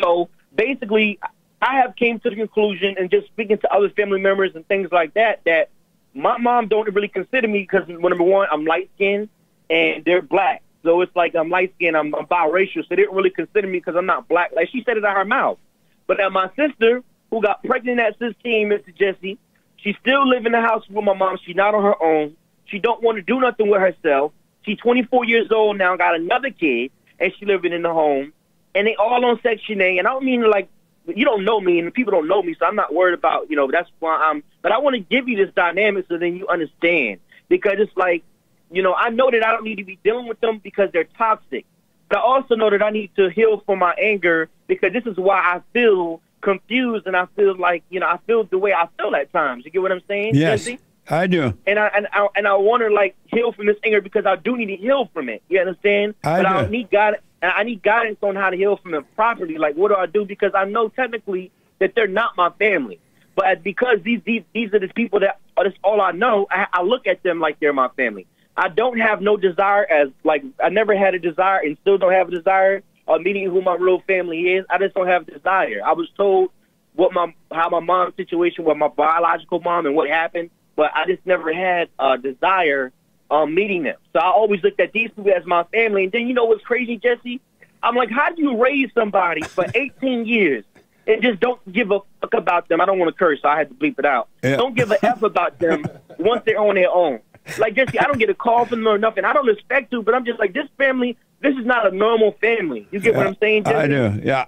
So 0.00 0.30
basically, 0.54 1.18
I 1.62 1.76
have 1.76 1.96
came 1.96 2.18
to 2.20 2.30
the 2.30 2.36
conclusion, 2.36 2.96
and 2.98 3.10
just 3.10 3.26
speaking 3.28 3.58
to 3.58 3.72
other 3.72 3.90
family 3.90 4.20
members 4.20 4.52
and 4.54 4.66
things 4.66 4.90
like 4.90 5.14
that, 5.14 5.42
that 5.44 5.70
my 6.14 6.38
mom 6.38 6.68
don't 6.68 6.92
really 6.94 7.08
consider 7.08 7.48
me 7.48 7.60
because 7.60 7.88
number 7.88 8.24
one, 8.24 8.48
I'm 8.50 8.64
light 8.64 8.90
skinned 8.96 9.28
and 9.68 10.04
they're 10.04 10.22
black. 10.22 10.62
So 10.82 11.02
it's 11.02 11.14
like 11.14 11.34
I'm 11.34 11.50
light 11.50 11.74
skinned, 11.76 11.96
I'm, 11.96 12.14
I'm 12.14 12.26
biracial, 12.26 12.76
so 12.76 12.86
they 12.90 12.96
didn't 12.96 13.14
really 13.14 13.30
consider 13.30 13.66
me 13.66 13.78
because 13.78 13.96
I'm 13.96 14.06
not 14.06 14.28
black. 14.28 14.52
Like 14.54 14.70
she 14.70 14.82
said 14.84 14.96
it 14.96 15.04
out 15.04 15.16
her 15.16 15.24
mouth. 15.24 15.58
But 16.06 16.18
now 16.18 16.30
my 16.30 16.50
sister, 16.56 17.02
who 17.30 17.42
got 17.42 17.62
pregnant 17.62 18.00
at 18.00 18.18
16, 18.18 18.68
Mr. 18.68 18.96
Jesse, 18.96 19.38
she 19.76 19.96
still 20.00 20.28
live 20.28 20.46
in 20.46 20.52
the 20.52 20.60
house 20.60 20.84
with 20.88 21.04
my 21.04 21.14
mom. 21.14 21.38
She's 21.44 21.56
not 21.56 21.74
on 21.74 21.82
her 21.84 22.02
own. 22.02 22.36
She 22.66 22.78
don't 22.78 23.02
want 23.02 23.16
to 23.16 23.22
do 23.22 23.40
nothing 23.40 23.68
with 23.68 23.80
herself. 23.80 24.32
She's 24.62 24.78
24 24.78 25.24
years 25.26 25.50
old 25.52 25.78
now, 25.78 25.96
got 25.96 26.14
another 26.14 26.50
kid, 26.50 26.90
and 27.18 27.32
she 27.38 27.46
living 27.46 27.72
in 27.72 27.82
the 27.82 27.92
home. 27.92 28.32
And 28.74 28.86
they 28.86 28.94
all 28.96 29.24
on 29.24 29.40
Section 29.42 29.80
8. 29.80 29.98
And 29.98 30.06
I 30.06 30.10
don't 30.10 30.24
mean 30.24 30.48
like 30.48 30.68
you 31.06 31.24
don't 31.24 31.44
know 31.44 31.60
me, 31.60 31.78
and 31.78 31.92
people 31.92 32.12
don't 32.12 32.28
know 32.28 32.42
me, 32.42 32.54
so 32.58 32.66
I'm 32.66 32.76
not 32.76 32.94
worried 32.94 33.14
about 33.14 33.50
you 33.50 33.56
know. 33.56 33.70
That's 33.70 33.90
why 33.98 34.16
I'm. 34.16 34.42
But 34.62 34.72
I 34.72 34.78
want 34.78 34.94
to 34.94 35.00
give 35.00 35.28
you 35.28 35.36
this 35.36 35.54
dynamic 35.54 36.06
so 36.08 36.18
then 36.18 36.36
you 36.36 36.46
understand 36.48 37.20
because 37.48 37.74
it's 37.78 37.96
like 37.96 38.22
you 38.70 38.82
know 38.82 38.94
I 38.94 39.10
know 39.10 39.30
that 39.30 39.44
I 39.44 39.52
don't 39.52 39.64
need 39.64 39.76
to 39.76 39.84
be 39.84 39.98
dealing 40.04 40.26
with 40.26 40.40
them 40.40 40.58
because 40.58 40.90
they're 40.92 41.04
toxic. 41.04 41.66
But 42.08 42.18
I 42.18 42.22
also 42.22 42.56
know 42.56 42.70
that 42.70 42.82
I 42.82 42.90
need 42.90 43.14
to 43.16 43.30
heal 43.30 43.62
from 43.64 43.78
my 43.78 43.94
anger 43.94 44.48
because 44.66 44.92
this 44.92 45.06
is 45.06 45.16
why 45.16 45.38
I 45.38 45.62
feel 45.72 46.20
confused 46.40 47.06
and 47.06 47.16
I 47.16 47.26
feel 47.36 47.56
like, 47.56 47.84
you 47.88 48.00
know, 48.00 48.06
I 48.06 48.18
feel 48.26 48.44
the 48.44 48.58
way 48.58 48.72
I 48.72 48.88
feel 48.98 49.14
at 49.14 49.32
times. 49.32 49.64
You 49.64 49.70
get 49.70 49.80
what 49.80 49.92
I'm 49.92 50.02
saying? 50.08 50.34
Yes. 50.34 50.64
Jesse? 50.64 50.80
I 51.08 51.26
do. 51.26 51.54
And 51.66 51.78
I 51.78 51.86
and 51.88 52.06
I 52.12 52.28
and 52.36 52.46
I 52.46 52.54
want 52.54 52.82
to 52.82 52.88
like 52.88 53.16
heal 53.26 53.52
from 53.52 53.66
this 53.66 53.76
anger 53.84 54.00
because 54.00 54.26
I 54.26 54.36
do 54.36 54.56
need 54.56 54.66
to 54.66 54.76
heal 54.76 55.10
from 55.12 55.28
it. 55.28 55.42
You 55.48 55.60
understand? 55.60 56.14
I 56.22 56.38
but 56.38 56.46
I 56.46 56.62
don't 56.62 56.70
need 56.70 56.90
God. 56.90 57.16
I 57.42 57.64
need 57.64 57.82
guidance 57.82 58.18
on 58.22 58.36
how 58.36 58.50
to 58.50 58.56
heal 58.56 58.76
from 58.76 58.94
it 58.94 59.04
properly. 59.16 59.56
Like, 59.56 59.74
what 59.74 59.88
do 59.88 59.96
I 59.96 60.06
do? 60.06 60.24
Because 60.24 60.52
I 60.54 60.64
know 60.64 60.88
technically 60.88 61.50
that 61.78 61.94
they're 61.94 62.06
not 62.06 62.36
my 62.36 62.50
family, 62.58 63.00
but 63.34 63.62
because 63.62 63.98
these 64.04 64.20
these 64.24 64.42
these 64.52 64.72
are 64.74 64.78
the 64.78 64.88
people 64.88 65.20
that 65.20 65.38
that's 65.56 65.76
all 65.82 66.00
I 66.00 66.12
know. 66.12 66.46
I, 66.50 66.66
I 66.72 66.82
look 66.82 67.06
at 67.06 67.22
them 67.22 67.40
like 67.40 67.58
they're 67.60 67.72
my 67.72 67.88
family. 67.96 68.26
I 68.56 68.68
don't 68.68 68.98
have 68.98 69.22
no 69.22 69.36
desire 69.36 69.86
as 69.90 70.08
like 70.24 70.42
I 70.62 70.68
never 70.68 70.96
had 70.96 71.14
a 71.14 71.18
desire 71.18 71.60
and 71.60 71.78
still 71.80 71.98
don't 71.98 72.12
have 72.12 72.28
a 72.28 72.30
desire 72.30 72.82
of 73.08 73.22
meeting 73.22 73.48
who 73.50 73.62
my 73.62 73.74
real 73.74 74.00
family 74.06 74.54
is. 74.54 74.66
I 74.68 74.78
just 74.78 74.94
don't 74.94 75.06
have 75.06 75.26
desire. 75.26 75.80
I 75.84 75.92
was 75.92 76.08
told 76.16 76.50
what 76.94 77.12
my 77.12 77.32
how 77.50 77.70
my 77.70 77.80
mom's 77.80 78.16
situation 78.16 78.64
with 78.64 78.76
my 78.76 78.88
biological 78.88 79.60
mom 79.60 79.86
and 79.86 79.94
what 79.94 80.10
happened, 80.10 80.50
but 80.76 80.90
I 80.94 81.06
just 81.06 81.24
never 81.24 81.52
had 81.52 81.88
a 81.98 82.18
desire 82.18 82.92
um 83.30 83.54
meeting 83.54 83.82
them. 83.84 83.96
So 84.12 84.20
I 84.20 84.28
always 84.30 84.62
looked 84.62 84.80
at 84.80 84.92
these 84.92 85.10
people 85.10 85.32
as 85.32 85.44
my 85.46 85.64
family. 85.64 86.04
And 86.04 86.12
then 86.12 86.26
you 86.28 86.34
know 86.34 86.44
what's 86.44 86.64
crazy, 86.64 86.96
Jesse? 86.96 87.40
I'm 87.82 87.94
like, 87.96 88.10
how 88.10 88.30
do 88.30 88.42
you 88.42 88.62
raise 88.62 88.90
somebody 88.94 89.42
for 89.42 89.64
18 89.74 90.26
years 90.26 90.64
and 91.06 91.22
just 91.22 91.40
don't 91.40 91.60
give 91.72 91.90
a 91.90 92.00
fuck 92.20 92.34
about 92.34 92.68
them? 92.68 92.80
I 92.80 92.84
don't 92.86 92.98
want 92.98 93.08
to 93.08 93.18
curse, 93.18 93.40
so 93.42 93.48
I 93.48 93.56
had 93.56 93.68
to 93.68 93.74
bleep 93.74 93.98
it 93.98 94.04
out. 94.04 94.28
Yeah. 94.42 94.56
Don't 94.56 94.74
give 94.74 94.90
a 94.90 95.04
f 95.04 95.22
about 95.22 95.58
them 95.58 95.84
once 96.18 96.42
they're 96.44 96.58
on 96.58 96.74
their 96.74 96.90
own. 96.90 97.20
Like 97.58 97.74
Jesse, 97.74 97.98
I 97.98 98.04
don't 98.04 98.18
get 98.18 98.28
a 98.28 98.34
call 98.34 98.66
from 98.66 98.84
them 98.84 98.88
or 98.88 98.98
nothing. 98.98 99.24
I 99.24 99.32
don't 99.32 99.48
expect 99.48 99.90
to, 99.92 100.02
but 100.02 100.14
I'm 100.14 100.24
just 100.24 100.38
like 100.38 100.52
this 100.52 100.68
family. 100.76 101.16
This 101.40 101.56
is 101.56 101.64
not 101.64 101.86
a 101.90 101.96
normal 101.96 102.32
family. 102.32 102.86
You 102.90 103.00
get 103.00 103.14
what 103.14 103.26
I'm 103.26 103.36
saying, 103.40 103.64
Jesse? 103.64 103.76
I 103.76 103.86
do. 103.86 104.20
Yeah, 104.22 104.44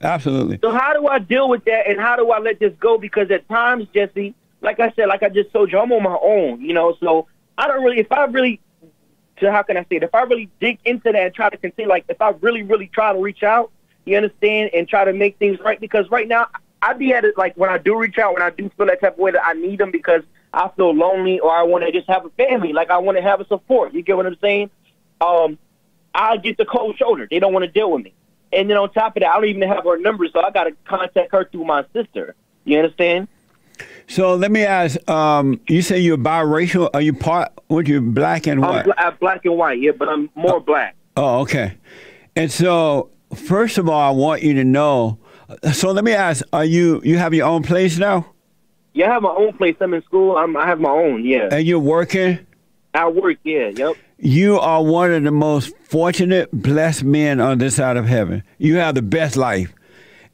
absolutely. 0.00 0.60
So 0.62 0.70
how 0.70 0.92
do 0.92 1.08
I 1.08 1.18
deal 1.18 1.48
with 1.48 1.64
that, 1.64 1.88
and 1.88 1.98
how 2.00 2.14
do 2.14 2.30
I 2.30 2.38
let 2.38 2.60
this 2.60 2.72
go? 2.78 2.98
Because 2.98 3.32
at 3.32 3.48
times, 3.48 3.88
Jesse, 3.92 4.32
like 4.60 4.78
I 4.78 4.92
said, 4.92 5.08
like 5.08 5.24
I 5.24 5.28
just 5.28 5.52
told 5.52 5.72
you, 5.72 5.78
I'm 5.80 5.90
on 5.90 6.04
my 6.04 6.16
own. 6.22 6.60
You 6.60 6.72
know, 6.72 6.96
so 7.00 7.26
I 7.58 7.68
don't 7.68 7.82
really. 7.82 7.98
If 7.98 8.10
I 8.12 8.24
really, 8.24 8.60
so 9.40 9.50
how 9.50 9.62
can 9.62 9.76
I 9.76 9.82
say 9.82 9.96
it? 9.96 10.02
If 10.02 10.14
I 10.14 10.22
really 10.22 10.50
dig 10.60 10.78
into 10.84 11.12
that 11.12 11.16
and 11.16 11.34
try 11.34 11.50
to 11.50 11.56
continue, 11.56 11.88
like 11.88 12.04
if 12.08 12.20
I 12.20 12.30
really, 12.40 12.62
really 12.62 12.88
try 12.88 13.12
to 13.12 13.18
reach 13.18 13.42
out, 13.42 13.70
you 14.04 14.16
understand, 14.16 14.70
and 14.74 14.88
try 14.88 15.04
to 15.04 15.12
make 15.12 15.38
things 15.38 15.58
right. 15.60 15.80
Because 15.80 16.10
right 16.10 16.28
now, 16.28 16.48
I'd 16.82 16.98
be 16.98 17.12
at 17.12 17.24
it 17.24 17.36
like 17.36 17.56
when 17.56 17.70
I 17.70 17.78
do 17.78 17.98
reach 17.98 18.18
out, 18.18 18.34
when 18.34 18.42
I 18.42 18.50
do 18.50 18.70
feel 18.76 18.86
that 18.86 19.00
type 19.00 19.14
of 19.14 19.18
way 19.18 19.32
that 19.32 19.44
I 19.44 19.54
need 19.54 19.80
them 19.80 19.90
because 19.90 20.22
I 20.52 20.70
feel 20.76 20.94
lonely 20.94 21.40
or 21.40 21.50
I 21.50 21.62
want 21.62 21.84
to 21.84 21.92
just 21.92 22.08
have 22.08 22.24
a 22.24 22.30
family, 22.30 22.72
like 22.72 22.90
I 22.90 22.98
want 22.98 23.18
to 23.18 23.22
have 23.22 23.40
a 23.40 23.46
support. 23.46 23.92
You 23.94 24.02
get 24.02 24.16
what 24.16 24.26
I'm 24.26 24.36
saying? 24.40 24.70
Um, 25.20 25.58
I 26.14 26.36
get 26.36 26.56
the 26.56 26.64
cold 26.64 26.96
shoulder. 26.96 27.26
They 27.30 27.38
don't 27.38 27.52
want 27.52 27.64
to 27.64 27.70
deal 27.70 27.90
with 27.90 28.04
me. 28.04 28.14
And 28.52 28.70
then 28.70 28.76
on 28.76 28.90
top 28.92 29.16
of 29.16 29.20
that, 29.22 29.30
I 29.30 29.34
don't 29.34 29.46
even 29.46 29.68
have 29.68 29.84
her 29.84 29.98
number, 29.98 30.26
so 30.32 30.40
I 30.40 30.50
got 30.50 30.64
to 30.64 30.72
contact 30.86 31.32
her 31.32 31.44
through 31.44 31.64
my 31.64 31.84
sister. 31.92 32.34
You 32.64 32.78
understand? 32.78 33.28
So 34.08 34.34
let 34.36 34.50
me 34.50 34.62
ask. 34.64 34.96
Um, 35.10 35.60
you 35.68 35.82
say 35.82 35.98
you're 35.98 36.16
biracial. 36.16 36.88
Are 36.94 37.00
you 37.00 37.12
part? 37.12 37.52
What 37.68 37.88
you 37.88 38.00
black 38.00 38.46
and 38.46 38.64
I'm, 38.64 38.86
what? 38.86 38.98
I'm 38.98 39.16
black 39.16 39.44
and 39.44 39.56
white, 39.56 39.80
yeah, 39.80 39.90
but 39.92 40.08
I'm 40.08 40.30
more 40.34 40.60
black. 40.60 40.94
Oh, 41.16 41.40
okay. 41.40 41.76
And 42.36 42.52
so, 42.52 43.10
first 43.34 43.78
of 43.78 43.88
all, 43.88 44.00
I 44.00 44.10
want 44.10 44.42
you 44.42 44.54
to 44.54 44.64
know. 44.64 45.18
So 45.72 45.90
let 45.90 46.04
me 46.04 46.12
ask: 46.12 46.44
Are 46.52 46.64
you 46.64 47.00
you 47.04 47.18
have 47.18 47.34
your 47.34 47.46
own 47.46 47.62
place 47.62 47.98
now, 47.98 48.26
Yeah, 48.92 49.10
I 49.10 49.14
have 49.14 49.22
my 49.22 49.30
own 49.30 49.52
place. 49.54 49.76
I'm 49.80 49.94
in 49.94 50.02
school. 50.02 50.36
I'm, 50.36 50.56
I 50.56 50.66
have 50.66 50.80
my 50.80 50.90
own, 50.90 51.24
yeah. 51.24 51.48
and 51.50 51.66
you're 51.66 51.78
working? 51.78 52.38
I 52.94 53.08
work, 53.08 53.36
yeah, 53.44 53.68
yep. 53.68 53.94
You 54.18 54.58
are 54.58 54.82
one 54.82 55.12
of 55.12 55.22
the 55.22 55.30
most 55.30 55.76
fortunate, 55.84 56.48
blessed 56.50 57.04
men 57.04 57.40
on 57.40 57.58
this 57.58 57.76
side 57.76 57.98
of 57.98 58.06
heaven. 58.06 58.42
You 58.56 58.76
have 58.76 58.94
the 58.94 59.02
best 59.02 59.36
life. 59.36 59.74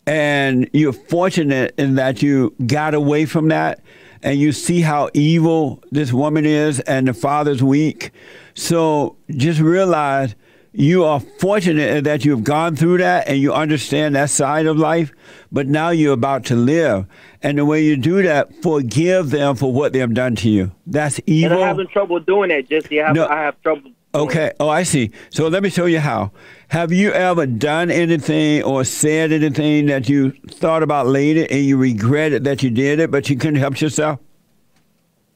And 0.07 0.69
you're 0.73 0.93
fortunate 0.93 1.75
in 1.79 1.95
that 1.95 2.23
you 2.23 2.55
got 2.67 2.95
away 2.95 3.25
from 3.25 3.49
that 3.49 3.81
and 4.23 4.39
you 4.39 4.53
see 4.53 4.81
how 4.81 5.11
evil 5.15 5.83
this 5.91 6.13
woman 6.13 6.45
is 6.45 6.81
and 6.81 7.09
the 7.09 7.15
father's 7.15 7.63
weak. 7.63 8.11
So 8.55 9.17
just 9.31 9.61
realize 9.61 10.35
you 10.73 11.05
are 11.05 11.21
fortunate 11.21 12.05
that 12.05 12.25
you've 12.25 12.45
gone 12.45 12.77
through 12.77 12.99
that 12.99 13.29
and 13.29 13.39
you 13.39 13.53
understand 13.53 14.15
that 14.17 14.31
side 14.31 14.67
of 14.67 14.79
life, 14.79 15.13
but 15.51 15.67
now 15.67 15.91
you're 15.91 16.15
about 16.15 16.45
to 16.47 16.57
live. 16.57 17.07
And 17.43 17.59
the 17.59 17.65
way 17.65 17.85
you 17.85 17.97
do 17.97 18.23
that, 18.23 18.55
forgive 18.63 19.31
them 19.31 19.57
for 19.57 19.73
what 19.73 19.93
they 19.93 19.99
have 19.99 20.15
done 20.15 20.35
to 20.37 20.49
you. 20.49 20.73
That's 20.87 21.19
And 21.19 21.29
evil. 21.29 21.59
I'm 21.63 21.69
having 21.69 21.89
trouble 21.89 22.21
doing 22.21 22.49
that, 22.49 22.69
Jesse. 22.69 23.01
I 23.01 23.09
have, 23.09 23.17
No. 23.17 23.27
I 23.27 23.41
have 23.43 23.61
trouble. 23.63 23.91
Okay. 24.15 24.53
Oh, 24.61 24.69
I 24.69 24.83
see. 24.83 25.11
So 25.31 25.49
let 25.49 25.63
me 25.63 25.71
show 25.71 25.87
you 25.87 26.01
how. 26.01 26.33
Have 26.69 26.93
you 26.93 27.13
ever 27.13 27.47
done 27.47 27.91
anything 27.91 28.63
or 28.63 28.85
said 28.85 29.33
anything 29.33 29.87
that 29.87 30.09
you 30.09 30.33
thought 30.51 30.83
about 30.83 31.07
later 31.07 31.47
and 31.51 31.65
you 31.65 31.79
regretted 31.79 32.45
that 32.45 32.63
you 32.63 32.71
did 32.71 33.01
it, 33.01 33.11
but 33.11 33.31
you 33.31 33.37
couldn't 33.37 33.57
help 33.57 33.81
yourself? 33.81 34.21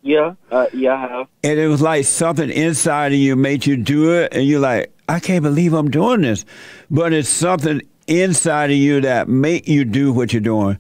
Yeah, 0.03 0.35
uh, 0.53 0.67
yeah, 0.73 0.95
I 0.95 1.01
have. 1.01 1.27
And 1.43 1.59
it 1.59 1.67
was 1.67 1.83
like 1.83 2.05
something 2.05 2.49
inside 2.49 3.13
of 3.13 3.19
you 3.19 3.35
made 3.35 3.67
you 3.67 3.77
do 3.77 4.13
it, 4.13 4.33
and 4.33 4.47
you're 4.47 4.61
like, 4.61 4.95
I 5.09 5.19
can't 5.19 5.43
believe 5.43 5.73
I'm 5.73 5.91
doing 5.91 6.21
this. 6.21 6.45
But 6.91 7.13
it's 7.13 7.29
something 7.29 7.81
inside 8.07 8.71
of 8.71 8.77
you 8.77 9.01
that 9.01 9.29
make 9.29 9.67
you 9.67 9.85
do 9.85 10.13
what 10.13 10.33
you're 10.33 10.41
doing. 10.41 10.79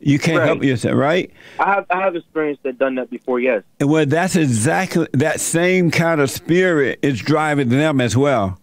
You 0.00 0.18
can't 0.18 0.38
Right. 0.38 0.46
help 0.46 0.64
yourself, 0.64 0.96
right? 0.96 1.30
I 1.58 1.74
have, 1.74 1.86
I 1.90 2.00
have 2.00 2.16
experienced 2.16 2.62
that, 2.62 2.78
done 2.78 2.94
that 2.94 3.10
before. 3.10 3.38
Yes. 3.38 3.62
And 3.78 3.90
well, 3.90 4.06
that's 4.06 4.34
exactly 4.34 5.06
that 5.12 5.40
same 5.40 5.90
kind 5.90 6.20
of 6.20 6.30
spirit 6.30 6.98
is 7.02 7.20
driving 7.20 7.68
them 7.68 8.00
as 8.00 8.16
well. 8.16 8.58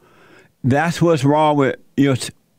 That's 0.64 1.02
what's 1.02 1.24
wrong 1.24 1.58
with 1.58 1.76
your 1.96 2.16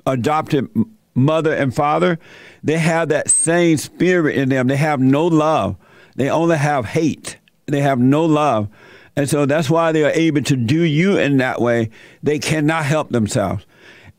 adopted 0.07 0.69
mother 1.15 1.53
and 1.53 1.75
father. 1.75 2.19
They 2.63 2.79
have 2.79 3.09
that 3.09 3.29
same 3.29 3.77
spirit 3.79 4.37
in 4.37 4.49
them. 4.49 4.69
They 4.69 4.77
have 4.77 5.01
no 5.01 5.27
love. 5.27 5.77
They 6.15 6.31
only 6.31 6.57
have 6.57 6.87
hate. 6.87 7.37
They 7.67 7.81
have 7.81 7.99
no 7.99 8.25
love. 8.25 8.69
And 9.17 9.29
so 9.29 9.45
that's 9.47 9.69
why 9.69 9.91
they 9.91 10.05
are 10.05 10.13
able 10.13 10.43
to 10.43 10.57
do 10.57 10.83
you 10.83 11.19
in 11.19 11.39
that 11.39 11.61
way. 11.61 11.91
They 12.23 12.39
cannot 12.39 12.85
help 12.85 13.11
themselves. 13.11 13.67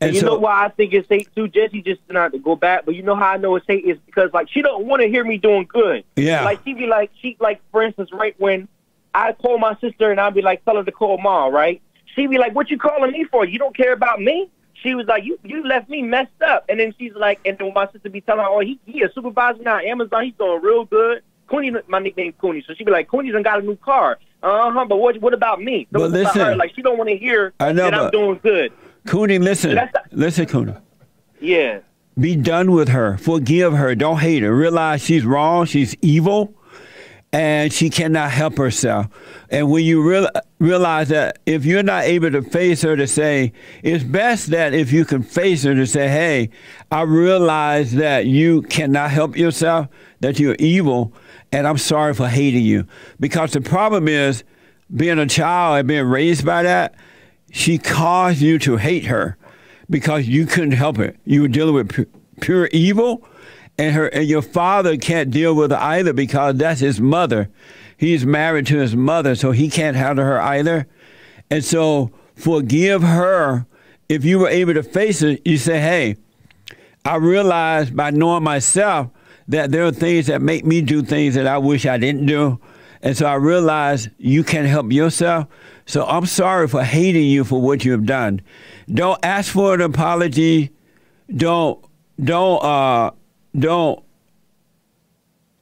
And 0.00 0.14
you 0.14 0.20
so, 0.20 0.26
know 0.26 0.38
why 0.38 0.64
I 0.64 0.68
think 0.70 0.94
it's 0.94 1.08
hate 1.08 1.28
too, 1.34 1.48
Jesse? 1.48 1.82
Just 1.82 2.00
not 2.08 2.32
to 2.32 2.38
go 2.38 2.56
back, 2.56 2.86
but 2.86 2.94
you 2.94 3.02
know 3.02 3.14
how 3.14 3.28
I 3.28 3.36
know 3.36 3.56
it's 3.56 3.66
hate 3.66 3.84
is 3.84 3.98
because 4.06 4.32
like 4.32 4.48
she 4.48 4.62
don't 4.62 4.86
want 4.86 5.02
to 5.02 5.08
hear 5.08 5.24
me 5.24 5.36
doing 5.36 5.66
good. 5.70 6.04
Yeah. 6.16 6.42
Like 6.42 6.60
she 6.64 6.72
be 6.72 6.86
like 6.86 7.10
she 7.20 7.36
like 7.38 7.60
for 7.70 7.82
instance, 7.82 8.10
right 8.12 8.34
when 8.38 8.66
I 9.14 9.32
call 9.32 9.58
my 9.58 9.76
sister 9.80 10.10
and 10.10 10.20
I'd 10.20 10.34
be 10.34 10.42
like, 10.42 10.64
tell 10.64 10.76
her 10.76 10.84
to 10.84 10.92
call 10.92 11.18
mom, 11.18 11.52
right? 11.52 11.82
She 12.14 12.26
be 12.26 12.38
like, 12.38 12.54
what 12.54 12.70
you 12.70 12.78
calling 12.78 13.12
me 13.12 13.24
for? 13.24 13.44
You 13.44 13.58
don't 13.58 13.76
care 13.76 13.92
about 13.92 14.20
me? 14.20 14.50
She 14.82 14.94
was 14.94 15.06
like, 15.06 15.24
you 15.24 15.38
you 15.44 15.62
left 15.66 15.90
me 15.90 16.02
messed 16.02 16.40
up. 16.40 16.64
And 16.70 16.80
then 16.80 16.94
she's 16.98 17.12
like, 17.14 17.38
and 17.44 17.58
then 17.58 17.72
my 17.74 17.90
sister 17.92 18.08
be 18.08 18.22
telling 18.22 18.40
her, 18.40 18.48
oh, 18.48 18.60
he 18.60 18.80
he 18.86 19.02
a 19.02 19.12
supervisor 19.12 19.62
now 19.62 19.78
Amazon. 19.78 20.24
He's 20.24 20.34
doing 20.34 20.62
real 20.62 20.84
good. 20.86 21.22
Cooney, 21.48 21.72
my 21.88 21.98
nickname 21.98 22.32
Cooney. 22.40 22.64
So 22.66 22.74
she 22.74 22.84
be 22.84 22.92
like, 22.92 23.08
Cooney 23.08 23.32
done 23.32 23.42
got 23.42 23.58
a 23.58 23.62
new 23.62 23.76
car. 23.76 24.18
Uh 24.42 24.70
huh. 24.70 24.86
But 24.86 24.96
what 24.96 25.20
what 25.20 25.34
about 25.34 25.60
me? 25.60 25.86
But 25.90 26.10
listen. 26.10 26.40
her? 26.40 26.56
like 26.56 26.74
she 26.74 26.80
don't 26.80 26.96
want 26.96 27.10
to 27.10 27.16
hear 27.16 27.52
I 27.60 27.72
know, 27.72 27.90
that 27.90 27.94
I'm 27.94 28.10
doing 28.10 28.40
good. 28.42 28.72
Cooney, 29.06 29.38
listen. 29.38 29.78
Listen, 30.12 30.46
Cooney. 30.46 30.74
Yeah. 31.40 31.80
Be 32.18 32.36
done 32.36 32.72
with 32.72 32.88
her. 32.88 33.16
Forgive 33.18 33.72
her. 33.72 33.94
Don't 33.94 34.18
hate 34.18 34.42
her. 34.42 34.54
Realize 34.54 35.02
she's 35.02 35.24
wrong. 35.24 35.64
She's 35.66 35.94
evil. 36.02 36.54
And 37.32 37.72
she 37.72 37.90
cannot 37.90 38.32
help 38.32 38.58
herself. 38.58 39.06
And 39.50 39.70
when 39.70 39.84
you 39.84 40.02
real, 40.02 40.28
realize 40.58 41.10
that 41.10 41.38
if 41.46 41.64
you're 41.64 41.84
not 41.84 42.02
able 42.02 42.32
to 42.32 42.42
face 42.42 42.82
her 42.82 42.96
to 42.96 43.06
say, 43.06 43.52
it's 43.84 44.02
best 44.02 44.48
that 44.48 44.74
if 44.74 44.92
you 44.92 45.04
can 45.04 45.22
face 45.22 45.62
her 45.62 45.74
to 45.74 45.86
say, 45.86 46.08
hey, 46.08 46.50
I 46.90 47.02
realize 47.02 47.92
that 47.92 48.26
you 48.26 48.62
cannot 48.62 49.12
help 49.12 49.36
yourself, 49.36 49.86
that 50.20 50.40
you're 50.40 50.56
evil, 50.58 51.14
and 51.52 51.68
I'm 51.68 51.78
sorry 51.78 52.14
for 52.14 52.26
hating 52.26 52.64
you. 52.64 52.84
Because 53.20 53.52
the 53.52 53.60
problem 53.60 54.08
is, 54.08 54.42
being 54.94 55.20
a 55.20 55.26
child 55.26 55.78
and 55.78 55.86
being 55.86 56.06
raised 56.06 56.44
by 56.44 56.64
that, 56.64 56.96
she 57.50 57.78
caused 57.78 58.40
you 58.40 58.58
to 58.60 58.76
hate 58.76 59.06
her 59.06 59.36
because 59.88 60.28
you 60.28 60.46
couldn't 60.46 60.72
help 60.72 60.98
it. 60.98 61.16
You 61.24 61.42
were 61.42 61.48
dealing 61.48 61.74
with 61.74 61.88
pu- 61.90 62.06
pure 62.40 62.68
evil, 62.72 63.26
and 63.78 63.94
her 63.94 64.06
and 64.08 64.26
your 64.26 64.42
father 64.42 64.96
can't 64.96 65.30
deal 65.30 65.54
with 65.54 65.70
her 65.70 65.78
either 65.78 66.12
because 66.12 66.56
that's 66.56 66.80
his 66.80 67.00
mother. 67.00 67.50
He's 67.96 68.24
married 68.24 68.66
to 68.68 68.78
his 68.78 68.96
mother, 68.96 69.34
so 69.34 69.50
he 69.50 69.68
can't 69.68 69.96
handle 69.96 70.24
her 70.24 70.40
either. 70.40 70.86
And 71.50 71.64
so 71.64 72.10
forgive 72.34 73.02
her. 73.02 73.66
If 74.08 74.24
you 74.24 74.38
were 74.38 74.48
able 74.48 74.74
to 74.74 74.82
face 74.82 75.22
it, 75.22 75.42
you 75.44 75.56
say, 75.56 75.80
"Hey, 75.80 76.16
I 77.04 77.16
realize 77.16 77.90
by 77.90 78.10
knowing 78.10 78.42
myself 78.42 79.08
that 79.50 79.72
there 79.72 79.84
are 79.84 79.92
things 79.92 80.26
that 80.26 80.40
make 80.40 80.64
me 80.64 80.80
do 80.80 81.02
things 81.02 81.34
that 81.34 81.46
I 81.46 81.58
wish 81.58 81.84
I 81.84 81.98
didn't 81.98 82.26
do. 82.26 82.60
And 83.02 83.16
so 83.16 83.26
I 83.26 83.34
realize 83.34 84.08
you 84.18 84.44
can't 84.44 84.68
help 84.68 84.92
yourself. 84.92 85.46
So 85.90 86.06
I'm 86.06 86.26
sorry 86.26 86.68
for 86.68 86.84
hating 86.84 87.24
you 87.24 87.42
for 87.42 87.60
what 87.60 87.84
you 87.84 87.90
have 87.90 88.06
done. 88.06 88.42
Don't 88.88 89.18
ask 89.24 89.52
for 89.52 89.74
an 89.74 89.80
apology. 89.80 90.70
Don't 91.34 91.84
don't 92.22 92.62
uh 92.62 93.10
don't 93.58 94.00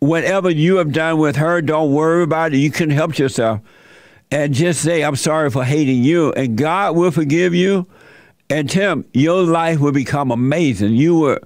whatever 0.00 0.50
you 0.50 0.76
have 0.76 0.92
done 0.92 1.16
with 1.16 1.36
her, 1.36 1.62
don't 1.62 1.94
worry 1.94 2.24
about 2.24 2.52
it. 2.52 2.58
You 2.58 2.70
can 2.70 2.90
help 2.90 3.16
yourself. 3.16 3.62
And 4.30 4.52
just 4.52 4.82
say, 4.82 5.02
I'm 5.02 5.16
sorry 5.16 5.48
for 5.48 5.64
hating 5.64 6.04
you. 6.04 6.30
And 6.34 6.58
God 6.58 6.94
will 6.94 7.10
forgive 7.10 7.54
you. 7.54 7.86
And 8.50 8.68
Tim, 8.68 9.06
your 9.14 9.44
life 9.44 9.80
will 9.80 9.92
become 9.92 10.30
amazing. 10.30 10.92
You 10.92 11.14
will 11.14 11.38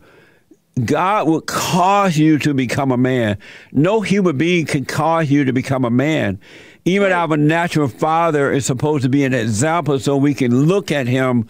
God 0.85 1.29
will 1.29 1.43
cause 1.43 2.17
you 2.17 2.39
to 2.39 2.53
become 2.53 2.91
a 2.91 2.97
man. 2.97 3.39
No 3.73 4.01
human 4.01 4.39
being 4.39 4.67
can 4.67 4.87
cause 4.87 5.31
you 5.31 5.45
to 5.45 5.53
become 5.53 5.85
a 5.85 5.91
man. 5.91 6.41
Even 6.85 7.13
our 7.13 7.37
natural 7.37 7.89
father 7.89 8.51
is 8.51 8.67
supposed 8.67 9.05
to 9.05 9.09
be 9.09 9.25
an 9.25 9.35
example 9.35 9.99
so 9.99 10.17
we 10.17 10.35
can 10.35 10.67
look 10.67 10.91
at 10.91 11.07
him 11.07 11.47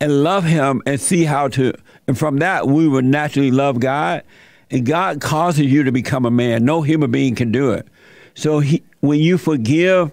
and 0.00 0.24
love 0.24 0.44
him 0.44 0.82
and 0.86 1.00
see 1.00 1.24
how 1.24 1.46
to, 1.48 1.72
and 2.08 2.18
from 2.18 2.38
that, 2.38 2.66
we 2.66 2.88
will 2.88 3.02
naturally 3.02 3.52
love 3.52 3.78
God. 3.78 4.24
And 4.70 4.84
God 4.84 5.20
causes 5.20 5.66
you 5.66 5.84
to 5.84 5.92
become 5.92 6.24
a 6.24 6.30
man. 6.30 6.64
No 6.64 6.82
human 6.82 7.10
being 7.10 7.34
can 7.34 7.52
do 7.52 7.70
it. 7.72 7.86
So 8.34 8.58
he, 8.58 8.82
when 9.00 9.20
you 9.20 9.38
forgive 9.38 10.10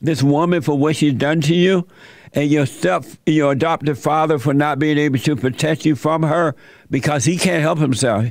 this 0.00 0.22
woman 0.22 0.60
for 0.62 0.76
what 0.78 0.94
she's 0.94 1.14
done 1.14 1.40
to 1.42 1.54
you, 1.54 1.88
and 2.34 2.50
your 2.50 2.66
step, 2.66 3.04
your 3.26 3.52
adopted 3.52 3.96
father 3.96 4.38
for 4.40 4.52
not 4.52 4.78
being 4.80 4.98
able 4.98 5.18
to 5.20 5.36
protect 5.36 5.84
you 5.86 5.94
from 5.94 6.24
her 6.24 6.54
because 6.90 7.24
he 7.24 7.36
can't 7.38 7.62
help 7.62 7.78
himself. 7.78 8.26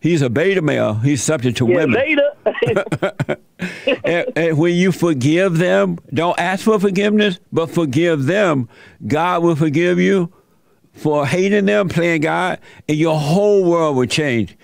He's 0.00 0.22
a 0.22 0.30
beta 0.30 0.62
male. 0.62 0.94
He's 0.94 1.22
subject 1.24 1.58
to 1.58 1.66
Yeah, 1.66 1.74
women. 1.76 1.94
later. 1.98 2.27
and, 4.04 4.26
and 4.36 4.58
when 4.58 4.74
you 4.74 4.92
forgive 4.92 5.58
them, 5.58 5.98
don't 6.12 6.38
ask 6.38 6.64
for 6.64 6.78
forgiveness, 6.78 7.38
but 7.52 7.70
forgive 7.70 8.24
them. 8.26 8.68
God 9.06 9.42
will 9.42 9.56
forgive 9.56 9.98
you 9.98 10.32
for 10.92 11.26
hating 11.26 11.66
them, 11.66 11.88
playing 11.88 12.22
God, 12.22 12.58
and 12.88 12.96
your 12.98 13.18
whole 13.18 13.64
world 13.64 13.96
will 13.96 14.06
change. 14.06 14.56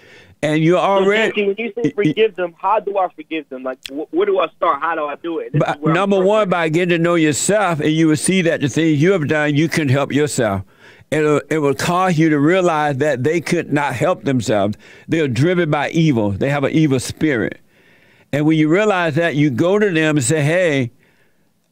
And 0.43 0.62
you're 0.62 0.76
So, 0.79 0.83
already. 0.85 1.31
Jesse, 1.31 1.47
when 1.47 1.57
you 1.57 1.73
say 1.75 1.91
forgive 1.93 2.35
them, 2.37 2.55
how 2.59 2.79
do 2.79 2.99
I 2.99 3.09
forgive 3.14 3.49
them? 3.49 3.62
Like, 3.62 3.79
wh- 3.88 4.12
where 4.12 4.26
do 4.26 4.38
I 4.41 4.49
start? 4.49 4.81
How 4.83 4.95
do 4.95 5.07
I 5.07 5.17
do 5.17 5.38
it? 5.38 5.59
By, 5.59 5.76
number 5.83 6.21
one, 6.23 6.50
by 6.50 6.69
getting 6.69 6.91
to 6.91 6.99
know 6.99 7.14
yourself, 7.14 7.81
and 7.81 7.91
you 7.91 8.09
will 8.09 8.17
see 8.17 8.43
that 8.43 8.61
the 8.61 8.69
things 8.69 9.00
you 9.00 9.12
have 9.12 9.26
done, 9.26 9.55
you 9.55 9.69
can 9.69 9.88
help 9.88 10.12
yourself. 10.12 10.62
It'll, 11.11 11.41
it 11.49 11.59
will 11.59 11.75
cause 11.75 12.19
you 12.19 12.29
to 12.29 12.38
realize 12.38 12.99
that 12.99 13.25
they 13.25 13.41
could 13.41 13.73
not 13.73 13.95
help 13.95 14.25
themselves. 14.25 14.76
They're 15.09 15.29
driven 15.29 15.71
by 15.71 15.91
evil. 15.91 16.33
They 16.33 16.50
have 16.50 16.64
an 16.64 16.73
evil 16.73 17.00
spirit. 17.00 17.61
And 18.35 18.47
when 18.47 18.59
you 18.59 18.67
realize 18.67 19.14
that, 19.14 19.37
you 19.37 19.49
go 19.49 19.79
to 19.79 19.91
them 19.93 20.17
and 20.17 20.25
say, 20.25 20.43
hey, 20.43 20.91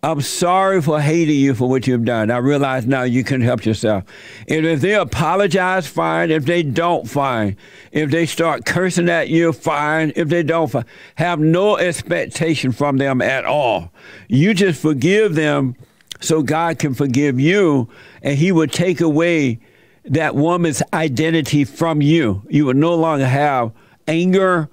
I'm 0.01 0.21
sorry 0.21 0.81
for 0.81 1.01
hating 1.01 1.35
you 1.35 1.55
for 1.55 1.69
what 1.69 1.89
you've 1.89 2.05
done. 2.05 2.31
I 2.31 2.37
realize 2.37 2.87
now 2.87 3.03
you 3.03 3.25
can 3.25 3.41
help 3.41 3.65
yourself. 3.65 4.05
And 4.47 4.65
if 4.65 4.81
they 4.81 4.95
apologize, 4.95 5.89
fine. 5.89 6.31
If 6.31 6.45
they 6.45 6.63
don't, 6.63 7.11
fine. 7.11 7.57
If 7.91 8.13
they 8.13 8.27
start 8.27 8.65
cursing 8.65 9.09
at 9.09 9.29
you, 9.29 9.53
fine. 9.53 10.13
If 10.15 10.29
they 10.29 10.45
don't, 10.45 10.69
fine. 10.69 10.85
Have 11.17 11.41
no 11.41 11.79
expectation 11.79 12.71
from 12.71 12.99
them 12.99 13.21
at 13.21 13.45
all. 13.45 13.93
You 14.29 14.55
just 14.55 14.81
forgive 14.81 15.35
them 15.35 15.75
so 16.21 16.45
God 16.45 16.79
can 16.79 16.95
forgive 16.95 17.41
you, 17.41 17.89
and 18.23 18.39
He 18.39 18.53
will 18.53 18.69
take 18.69 19.01
away 19.01 19.59
that 20.05 20.37
woman's 20.37 20.81
identity 20.93 21.65
from 21.65 22.01
you. 22.01 22.45
You 22.49 22.67
will 22.67 22.75
no 22.75 22.95
longer 22.95 23.27
have 23.27 23.73
anger. 24.07 24.71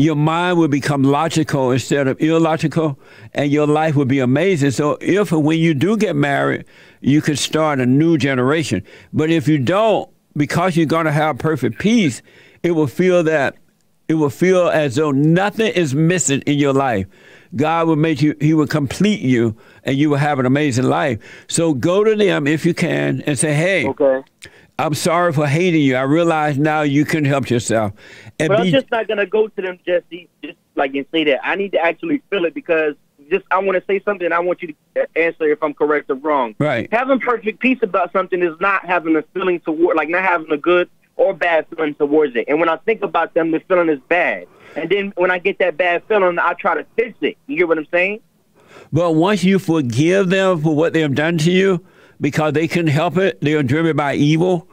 Your 0.00 0.16
mind 0.16 0.56
will 0.56 0.68
become 0.68 1.02
logical 1.02 1.72
instead 1.72 2.08
of 2.08 2.18
illogical, 2.22 2.98
and 3.34 3.52
your 3.52 3.66
life 3.66 3.96
will 3.96 4.06
be 4.06 4.18
amazing. 4.18 4.70
So, 4.70 4.96
if 5.02 5.30
when 5.30 5.58
you 5.58 5.74
do 5.74 5.98
get 5.98 6.16
married, 6.16 6.64
you 7.02 7.20
could 7.20 7.38
start 7.38 7.80
a 7.80 7.84
new 7.84 8.16
generation. 8.16 8.82
But 9.12 9.28
if 9.28 9.46
you 9.46 9.58
don't, 9.58 10.08
because 10.34 10.74
you're 10.74 10.86
going 10.86 11.04
to 11.04 11.12
have 11.12 11.36
perfect 11.36 11.78
peace, 11.78 12.22
it 12.62 12.70
will 12.70 12.86
feel 12.86 13.22
that 13.24 13.56
it 14.08 14.14
will 14.14 14.30
feel 14.30 14.68
as 14.68 14.94
though 14.94 15.10
nothing 15.10 15.70
is 15.74 15.94
missing 15.94 16.40
in 16.46 16.58
your 16.58 16.72
life. 16.72 17.06
God 17.54 17.86
will 17.86 17.96
make 17.96 18.22
you, 18.22 18.34
He 18.40 18.54
will 18.54 18.66
complete 18.66 19.20
you, 19.20 19.54
and 19.84 19.98
you 19.98 20.08
will 20.08 20.16
have 20.16 20.38
an 20.38 20.46
amazing 20.46 20.86
life. 20.86 21.18
So 21.46 21.74
go 21.74 22.04
to 22.04 22.16
them 22.16 22.46
if 22.46 22.64
you 22.64 22.72
can 22.72 23.20
and 23.26 23.38
say, 23.38 23.52
Hey, 23.52 23.86
Okay. 23.86 24.22
I'm 24.80 24.94
sorry 24.94 25.32
for 25.34 25.46
hating 25.46 25.82
you. 25.82 25.96
I 25.96 26.02
realize 26.02 26.58
now 26.58 26.80
you 26.80 27.04
can 27.04 27.26
help 27.26 27.50
yourself. 27.50 27.92
And 28.38 28.48
But 28.48 28.60
I'm 28.60 28.66
just 28.68 28.90
not 28.90 29.08
gonna 29.08 29.26
go 29.26 29.48
to 29.48 29.62
them, 29.62 29.78
Jesse, 29.84 30.26
just 30.42 30.56
like 30.74 30.94
and 30.94 31.04
say 31.12 31.24
that. 31.24 31.40
I 31.46 31.54
need 31.56 31.72
to 31.72 31.78
actually 31.78 32.22
feel 32.30 32.46
it 32.46 32.54
because 32.54 32.94
just 33.30 33.44
I 33.50 33.58
want 33.58 33.76
to 33.76 33.84
say 33.86 34.00
something. 34.04 34.24
And 34.24 34.32
I 34.32 34.40
want 34.40 34.62
you 34.62 34.74
to 34.94 35.18
answer 35.18 35.44
if 35.44 35.62
I'm 35.62 35.74
correct 35.74 36.10
or 36.10 36.14
wrong. 36.14 36.54
Right. 36.58 36.88
Having 36.90 37.20
perfect 37.20 37.60
peace 37.60 37.78
about 37.82 38.10
something 38.12 38.42
is 38.42 38.58
not 38.58 38.86
having 38.86 39.16
a 39.16 39.22
feeling 39.34 39.60
toward, 39.60 39.96
like 39.96 40.08
not 40.08 40.22
having 40.22 40.50
a 40.50 40.56
good 40.56 40.88
or 41.16 41.34
bad 41.34 41.66
feeling 41.68 41.94
towards 41.94 42.34
it. 42.34 42.46
And 42.48 42.58
when 42.58 42.70
I 42.70 42.78
think 42.78 43.02
about 43.02 43.34
them, 43.34 43.50
the 43.50 43.60
feeling 43.60 43.90
is 43.90 44.00
bad. 44.08 44.46
And 44.76 44.88
then 44.88 45.12
when 45.16 45.30
I 45.30 45.38
get 45.38 45.58
that 45.58 45.76
bad 45.76 46.04
feeling, 46.08 46.38
I 46.38 46.54
try 46.54 46.74
to 46.74 46.86
fix 46.96 47.18
it. 47.20 47.36
You 47.46 47.58
get 47.58 47.68
what 47.68 47.76
I'm 47.76 47.86
saying? 47.90 48.20
But 48.92 49.12
once 49.12 49.44
you 49.44 49.58
forgive 49.58 50.30
them 50.30 50.62
for 50.62 50.74
what 50.74 50.94
they 50.94 51.02
have 51.02 51.14
done 51.14 51.36
to 51.38 51.50
you, 51.50 51.84
because 52.20 52.52
they 52.52 52.68
couldn't 52.68 52.88
help 52.88 53.16
it, 53.16 53.40
they 53.40 53.54
are 53.54 53.62
driven 53.62 53.96
by 53.96 54.14
evil. 54.14 54.68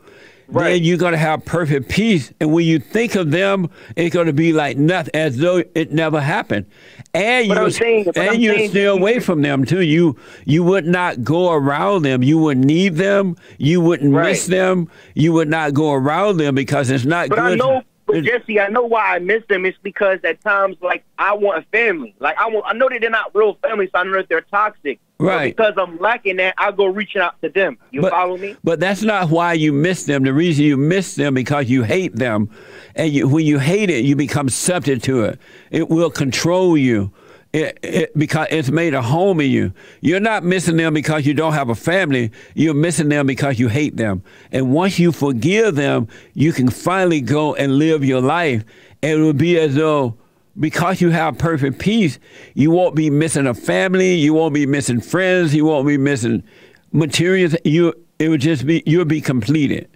Then 0.50 0.56
Right. 0.64 0.82
you're 0.82 0.98
gonna 0.98 1.18
have 1.18 1.44
perfect 1.44 1.90
peace, 1.90 2.32
and 2.40 2.54
when 2.54 2.66
you 2.66 2.80
think 2.80 3.16
of 3.16 3.32
them, 3.32 3.70
it's 3.98 4.16
gonna 4.16 4.32
be 4.32 4.54
like 4.54 4.78
nothing, 4.78 5.12
as 5.14 5.38
though 5.38 5.62
it 5.76 5.92
never 5.92 6.22
happened. 6.22 6.66
And 7.14 7.50
But 7.50 7.58
you 7.58 7.64
I'm 7.64 7.72
saying- 7.72 8.08
and 8.16 8.30
I'm 8.30 8.40
you 8.40 8.54
saying- 8.54 8.70
stay 8.70 8.86
away 8.86 9.20
from 9.20 9.42
them 9.42 9.66
too. 9.66 9.82
You 9.82 10.16
you 10.46 10.64
would 10.64 10.86
not 10.86 11.24
go 11.24 11.52
around 11.52 12.04
them. 12.04 12.24
You 12.24 12.38
would 12.40 12.58
need 12.60 12.96
them. 12.96 13.36
You 13.58 13.82
wouldn't 13.82 14.14
miss 14.14 14.46
them. 14.46 14.88
You 15.16 15.34
would 15.34 15.50
not 15.50 15.74
go 15.74 15.92
around 15.94 16.38
them 16.38 16.56
because 16.56 16.90
it's 16.92 17.06
not 17.06 17.28
But 17.30 17.36
good. 17.40 17.52
I 17.54 17.56
know, 17.56 17.82
but 18.08 18.24
Jesse, 18.24 18.60
I 18.60 18.70
know 18.70 18.84
why 18.84 19.16
I 19.16 19.20
miss 19.20 19.44
them. 19.48 19.66
It's 19.66 19.78
because 19.84 20.20
at 20.24 20.42
times, 20.42 20.78
like 20.82 21.04
I 21.20 21.34
want 21.36 21.64
a 21.64 21.68
family. 21.68 22.16
Like 22.20 22.38
I 22.40 22.48
want, 22.48 22.66
I 22.68 22.74
know 22.74 22.90
that 22.90 23.02
they're 23.02 23.10
not 23.10 23.36
real 23.36 23.56
family, 23.62 23.88
so 23.94 24.00
I 24.00 24.04
know 24.06 24.14
that 24.14 24.30
they're 24.30 24.42
toxic. 24.42 25.00
But 25.20 25.26
Right. 25.26 25.56
because 25.56 25.74
I'm 25.78 25.98
lacking 26.00 26.38
that, 26.38 26.54
I 26.60 26.72
go 26.72 26.86
reaching 26.86 27.22
out 27.22 27.42
to 27.42 27.50
them. 27.50 27.78
You 27.92 28.02
But- 28.02 28.12
follow 28.12 28.38
me? 28.38 28.56
But 28.64 28.80
that's 28.80 29.02
not 29.04 29.30
why 29.30 29.54
you 29.54 29.74
miss 29.74 30.06
them. 30.06 30.24
The 30.24 30.34
reason 30.34 30.64
you 30.66 30.78
miss 30.78 31.16
them 31.16 31.34
because 31.34 31.70
you 31.70 31.84
hate 31.84 32.16
them, 32.16 32.50
and 32.96 33.12
you, 33.12 33.28
when 33.28 33.46
you 33.46 33.58
hate 33.60 33.90
it, 33.90 34.06
you 34.06 34.16
become 34.16 34.48
subject 34.50 35.04
to 35.06 35.24
it. 35.24 35.40
It 35.72 35.90
will 35.90 36.10
control 36.12 36.78
you. 36.78 37.12
It, 37.58 37.80
it, 37.82 38.16
because 38.16 38.46
it's 38.52 38.70
made 38.70 38.94
a 38.94 39.02
home 39.02 39.42
in 39.42 39.50
you. 39.50 39.74
You're 40.02 40.20
not 40.20 40.44
missing 40.44 40.78
them 40.78 40.94
because 40.94 41.26
you 41.26 41.34
don't 41.34 41.54
have 41.54 41.70
a 41.70 41.76
family. 41.76 42.32
You're 42.54 42.76
missing 42.76 43.10
them 43.10 43.26
because 43.26 43.58
you 43.58 43.68
hate 43.68 43.98
them. 43.98 44.22
And 44.52 44.72
once 44.72 45.00
you 45.00 45.12
forgive 45.12 45.74
them, 45.74 46.08
you 46.36 46.54
can 46.54 46.70
finally 46.70 47.20
go 47.20 47.56
and 47.56 47.80
live 47.80 48.06
your 48.06 48.22
life. 48.22 48.64
And 49.02 49.12
it 49.12 49.24
will 49.24 49.34
be 49.34 49.58
as 49.58 49.74
though 49.74 50.16
because 50.60 51.02
you 51.02 51.10
have 51.10 51.40
perfect 51.40 51.80
peace, 51.80 52.20
you 52.54 52.70
won't 52.70 52.96
be 52.96 53.10
missing 53.10 53.48
a 53.48 53.56
family, 53.56 54.14
you 54.14 54.36
won't 54.36 54.54
be 54.54 54.68
missing 54.68 55.02
friends, 55.02 55.56
you 55.56 55.66
won't 55.66 55.88
be 55.88 55.98
missing 55.98 56.44
materials. 56.92 57.56
You 57.66 57.92
it 58.20 58.30
would 58.30 58.42
just 58.42 58.68
be 58.68 58.84
you'll 58.86 59.06
be 59.06 59.20
completed. 59.20 59.90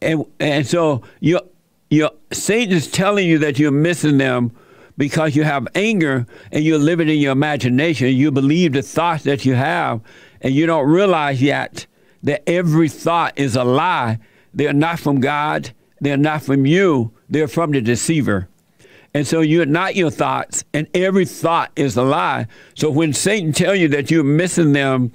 And 0.00 0.24
and 0.40 0.66
so 0.66 1.02
you 1.20 1.38
you 1.90 2.08
Satan 2.32 2.74
is 2.74 2.90
telling 2.90 3.28
you 3.28 3.38
that 3.40 3.58
you're 3.58 3.70
missing 3.70 4.16
them 4.16 4.52
because 4.96 5.34
you 5.36 5.44
have 5.44 5.66
anger 5.74 6.26
and 6.50 6.64
you're 6.64 6.78
living 6.78 7.08
in 7.08 7.18
your 7.18 7.32
imagination. 7.32 8.08
You 8.08 8.30
believe 8.30 8.72
the 8.72 8.82
thoughts 8.82 9.24
that 9.24 9.44
you 9.44 9.54
have, 9.54 10.00
and 10.40 10.54
you 10.54 10.66
don't 10.66 10.88
realize 10.88 11.40
yet 11.42 11.86
that 12.22 12.48
every 12.48 12.88
thought 12.88 13.32
is 13.36 13.56
a 13.56 13.64
lie. 13.64 14.18
They're 14.54 14.72
not 14.72 14.98
from 14.98 15.20
God. 15.20 15.70
They're 16.00 16.16
not 16.16 16.42
from 16.42 16.66
you. 16.66 17.12
They're 17.28 17.48
from 17.48 17.72
the 17.72 17.80
deceiver. 17.80 18.48
And 19.14 19.26
so 19.26 19.40
you're 19.40 19.66
not 19.66 19.94
your 19.94 20.10
thoughts, 20.10 20.64
and 20.72 20.86
every 20.94 21.26
thought 21.26 21.70
is 21.76 21.96
a 21.96 22.02
lie. 22.02 22.46
So 22.74 22.90
when 22.90 23.12
Satan 23.12 23.52
tells 23.52 23.78
you 23.78 23.88
that 23.88 24.10
you're 24.10 24.24
missing 24.24 24.72
them 24.72 25.12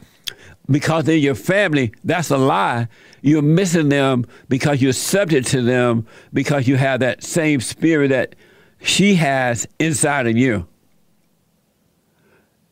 because 0.70 1.06
they're 1.06 1.16
your 1.16 1.36
family, 1.36 1.94
that's 2.04 2.30
a 2.30 2.38
lie. 2.38 2.90
You're 3.22 3.42
missing 3.42 3.90
them 3.90 4.26
because 4.50 4.82
you're 4.82 4.94
subject 4.94 5.48
to 5.48 5.62
them 5.62 6.06
because 6.32 6.68
you 6.68 6.76
have 6.78 7.00
that 7.00 7.24
same 7.24 7.60
spirit 7.60 8.10
that 8.10 8.36
she 8.82 9.16
has 9.16 9.68
inside 9.80 10.28
of 10.28 10.38
you. 10.38 10.68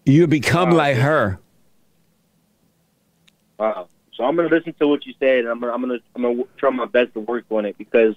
You 0.06 0.28
become 0.28 0.72
Wow. 0.72 0.76
like 0.78 0.98
her. 0.98 1.40
Wow. 3.58 3.88
So 4.14 4.24
I'm 4.24 4.36
gonna 4.36 4.50
listen 4.50 4.74
to 4.80 4.88
what 4.88 5.06
you 5.06 5.14
said. 5.20 5.40
And 5.40 5.50
I'm 5.50 5.60
gonna, 5.60 5.74
I'm 5.74 5.82
gonna, 5.82 6.00
I'm 6.16 6.22
gonna 6.22 6.44
try 6.58 6.70
my 6.70 6.86
best 6.86 7.14
to 7.14 7.20
work 7.22 7.46
on 7.50 7.66
it 7.66 7.78
because 7.78 8.16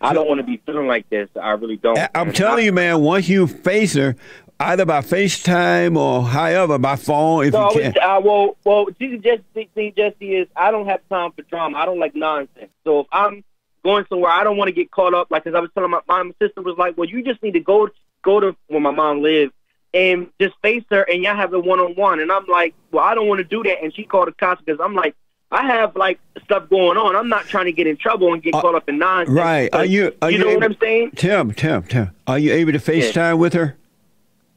I 0.00 0.12
don't 0.12 0.28
want 0.28 0.38
to 0.40 0.44
be 0.46 0.58
feeling 0.66 0.86
like 0.86 1.08
this. 1.10 1.28
I 1.40 1.52
really 1.52 1.76
don't. 1.76 1.98
I'm 2.14 2.32
telling 2.32 2.64
you, 2.64 2.72
man, 2.72 3.00
once 3.00 3.28
you 3.28 3.46
face 3.46 3.94
her, 3.94 4.16
either 4.60 4.84
by 4.84 5.00
FaceTime 5.00 5.96
or 5.96 6.24
however, 6.24 6.76
by 6.78 6.96
phone, 6.96 7.46
if 7.46 7.52
No, 7.52 7.70
you 7.72 7.80
can. 7.92 7.94
uh, 8.02 8.20
well, 8.20 8.56
well, 8.64 8.86
see, 8.98 9.16
Jesse, 9.18 9.68
see, 9.74 9.92
Jesse 9.96 10.34
is 10.36 10.48
I 10.56 10.70
don't 10.70 10.86
have 10.86 11.00
time 11.08 11.32
for 11.32 11.42
drama. 11.42 11.78
I 11.78 11.84
don't 11.86 11.98
like 12.00 12.14
nonsense. 12.14 12.70
So 12.84 13.00
if 13.00 13.06
I'm 13.12 13.44
going 13.84 14.04
somewhere, 14.08 14.30
I 14.30 14.44
don't 14.44 14.56
want 14.56 14.68
to 14.68 14.72
get 14.72 14.90
caught 14.90 15.14
up. 15.14 15.30
Like, 15.30 15.46
as 15.46 15.54
I 15.54 15.60
was 15.60 15.70
telling 15.74 15.90
my, 15.90 16.00
mom 16.08 16.28
my 16.28 16.46
sister 16.46 16.62
was 16.62 16.76
like, 16.78 16.96
well, 16.96 17.08
you 17.08 17.22
just 17.22 17.42
need 17.42 17.52
to 17.52 17.60
go 17.60 17.88
go 18.22 18.40
to 18.40 18.56
where 18.68 18.80
my 18.80 18.90
mom 18.92 19.22
lived 19.22 19.52
and 19.94 20.28
just 20.40 20.54
face 20.62 20.84
her, 20.90 21.02
and 21.02 21.22
y'all 21.22 21.36
have 21.36 21.52
a 21.52 21.58
one 21.60 21.80
on 21.80 21.94
one. 21.96 22.20
And 22.20 22.30
I'm 22.32 22.46
like, 22.46 22.74
well, 22.92 23.04
I 23.04 23.14
don't 23.14 23.28
want 23.28 23.38
to 23.38 23.44
do 23.44 23.62
that. 23.64 23.82
And 23.82 23.94
she 23.94 24.04
called 24.04 24.28
the 24.28 24.32
cops 24.32 24.62
because 24.64 24.80
I'm 24.82 24.94
like. 24.94 25.14
I 25.54 25.66
have 25.66 25.94
like 25.96 26.18
stuff 26.44 26.70
going 26.70 26.96
on. 26.96 27.14
I'm 27.14 27.28
not 27.28 27.44
trying 27.44 27.66
to 27.66 27.72
get 27.72 27.86
in 27.86 27.98
trouble 27.98 28.32
and 28.32 28.42
get 28.42 28.54
Uh, 28.54 28.62
caught 28.62 28.74
up 28.74 28.88
in 28.88 28.96
nonsense. 28.96 29.36
right. 29.36 29.68
Are 29.74 29.84
you- 29.84 30.14
are 30.22 30.30
you 30.30 30.38
you 30.38 30.44
know 30.46 30.54
what 30.54 30.64
I'm 30.64 30.76
saying? 30.80 31.10
Tim, 31.14 31.52
Tim, 31.52 31.82
Tim, 31.82 32.10
are 32.26 32.38
you 32.38 32.54
able 32.54 32.72
to 32.72 32.78
FaceTime 32.78 33.36
with 33.36 33.52
her? 33.52 33.76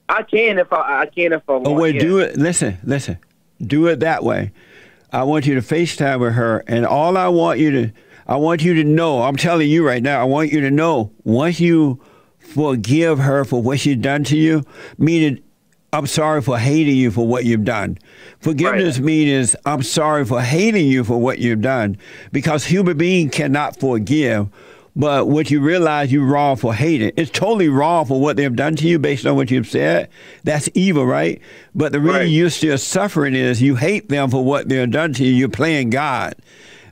I 0.08 0.24
can 0.24 0.58
if 0.58 0.72
I 0.72 1.02
I 1.02 1.06
can 1.08 1.34
if 1.34 1.42
I 1.50 1.52
want. 1.52 1.68
Oh, 1.68 1.74
wait, 1.74 1.96
yeah. 1.96 2.00
do 2.02 2.20
it. 2.20 2.38
Listen, 2.38 2.78
listen. 2.82 3.18
Do 3.62 3.88
it 3.88 4.00
that 4.00 4.24
way. 4.24 4.54
I 5.12 5.24
want 5.24 5.46
you 5.46 5.56
to 5.56 5.62
FaceTime 5.62 6.22
with 6.22 6.32
her, 6.36 6.64
and 6.66 6.86
all 6.86 7.18
I 7.18 7.28
want 7.28 7.60
you 7.60 7.72
to, 7.72 7.92
I 8.28 8.38
want 8.38 8.64
you 8.64 8.74
to 8.76 8.84
know, 8.84 9.22
I'm 9.24 9.36
telling 9.36 9.70
you 9.70 9.86
right 9.86 10.02
now, 10.02 10.20
I 10.20 10.24
want 10.24 10.52
you 10.52 10.62
to 10.62 10.72
know 10.72 11.12
once 11.24 11.60
you 11.60 12.00
forgive 12.40 13.20
her 13.20 13.46
for 13.46 13.62
what 13.62 13.80
she's 13.80 13.98
done 13.98 14.24
to 14.26 14.38
you, 14.38 14.64
meaning 14.98 15.40
I'm 15.94 16.08
sorry 16.08 16.42
for 16.42 16.58
hating 16.58 16.96
you 16.96 17.12
for 17.12 17.26
what 17.28 17.46
you've 17.46 17.64
done. 17.64 17.98
Forgiveness 18.40 18.98
Right. 18.98 19.06
means 19.06 19.56
I'm 19.66 19.82
sorry 19.84 20.26
for 20.26 20.42
hating 20.42 20.88
you 20.88 21.04
for 21.04 21.18
what 21.20 21.40
you've 21.40 21.62
done 21.62 21.98
because 22.32 22.66
human 22.66 22.98
being 22.98 23.30
cannot 23.30 23.80
forgive. 23.80 24.48
But 24.98 25.28
what 25.28 25.52
you 25.52 25.60
realize 25.60 26.10
you're 26.14 26.24
wrong 26.26 26.56
for 26.56 26.74
hating. 26.74 27.12
It's 27.18 27.30
totally 27.30 27.68
wrong 27.68 28.06
for 28.06 28.22
what 28.22 28.38
they've 28.38 28.56
done 28.56 28.78
to 28.78 28.88
you 28.88 28.98
based 28.98 29.26
on 29.26 29.36
what 29.36 29.52
you've 29.52 29.68
said. 29.68 30.08
That's 30.46 30.70
evil, 30.74 31.06
right? 31.06 31.42
But 31.76 31.92
the 31.92 32.00
reason 32.00 32.16
Right. 32.22 32.30
you're 32.30 32.50
still 32.50 32.78
suffering 32.78 33.36
is 33.36 33.62
you 33.62 33.76
hate 33.76 34.08
them 34.08 34.30
for 34.30 34.42
what 34.46 34.70
they've 34.70 34.90
done 34.90 35.12
to 35.14 35.26
you. 35.26 35.34
You're 35.34 35.50
playing 35.50 35.90
God. 35.90 36.36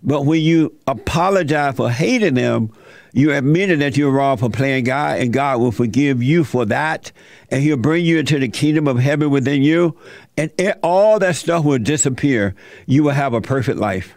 But 0.03 0.25
when 0.25 0.41
you 0.41 0.73
apologize 0.85 1.75
for 1.75 1.89
hating 1.89 2.33
them, 2.33 2.71
you 3.13 3.31
admitted 3.31 3.79
that 3.79 3.95
you're 3.95 4.11
wrong 4.11 4.37
for 4.37 4.49
playing 4.49 4.85
God, 4.85 5.19
and 5.19 5.31
God 5.31 5.59
will 5.61 5.71
forgive 5.71 6.21
you 6.21 6.43
for 6.43 6.65
that, 6.65 7.11
and 7.49 7.61
He'll 7.61 7.77
bring 7.77 8.03
you 8.05 8.19
into 8.19 8.39
the 8.39 8.47
kingdom 8.49 8.87
of 8.87 8.97
heaven 8.99 9.29
within 9.29 9.61
you, 9.61 9.95
and 10.35 10.51
it, 10.57 10.77
all 10.83 11.19
that 11.19 11.35
stuff 11.35 11.63
will 11.63 11.77
disappear. 11.79 12.55
You 12.87 13.03
will 13.03 13.11
have 13.11 13.33
a 13.33 13.41
perfect 13.41 13.77
life. 13.79 14.15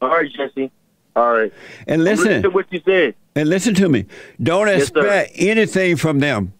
All 0.00 0.08
right, 0.08 0.30
Jesse. 0.30 0.70
All 1.14 1.32
right. 1.32 1.52
And 1.86 2.02
Listen 2.02 2.26
listen, 2.26 2.42
to 2.42 2.50
what 2.50 2.66
you 2.72 2.80
said. 2.84 3.14
and 3.36 3.48
listen 3.48 3.74
to 3.74 3.88
me. 3.88 4.06
Don't 4.42 4.66
Yes, 4.66 4.88
expect 4.88 5.32
anything 5.36 5.96
from 5.96 6.18
them. 6.18 6.52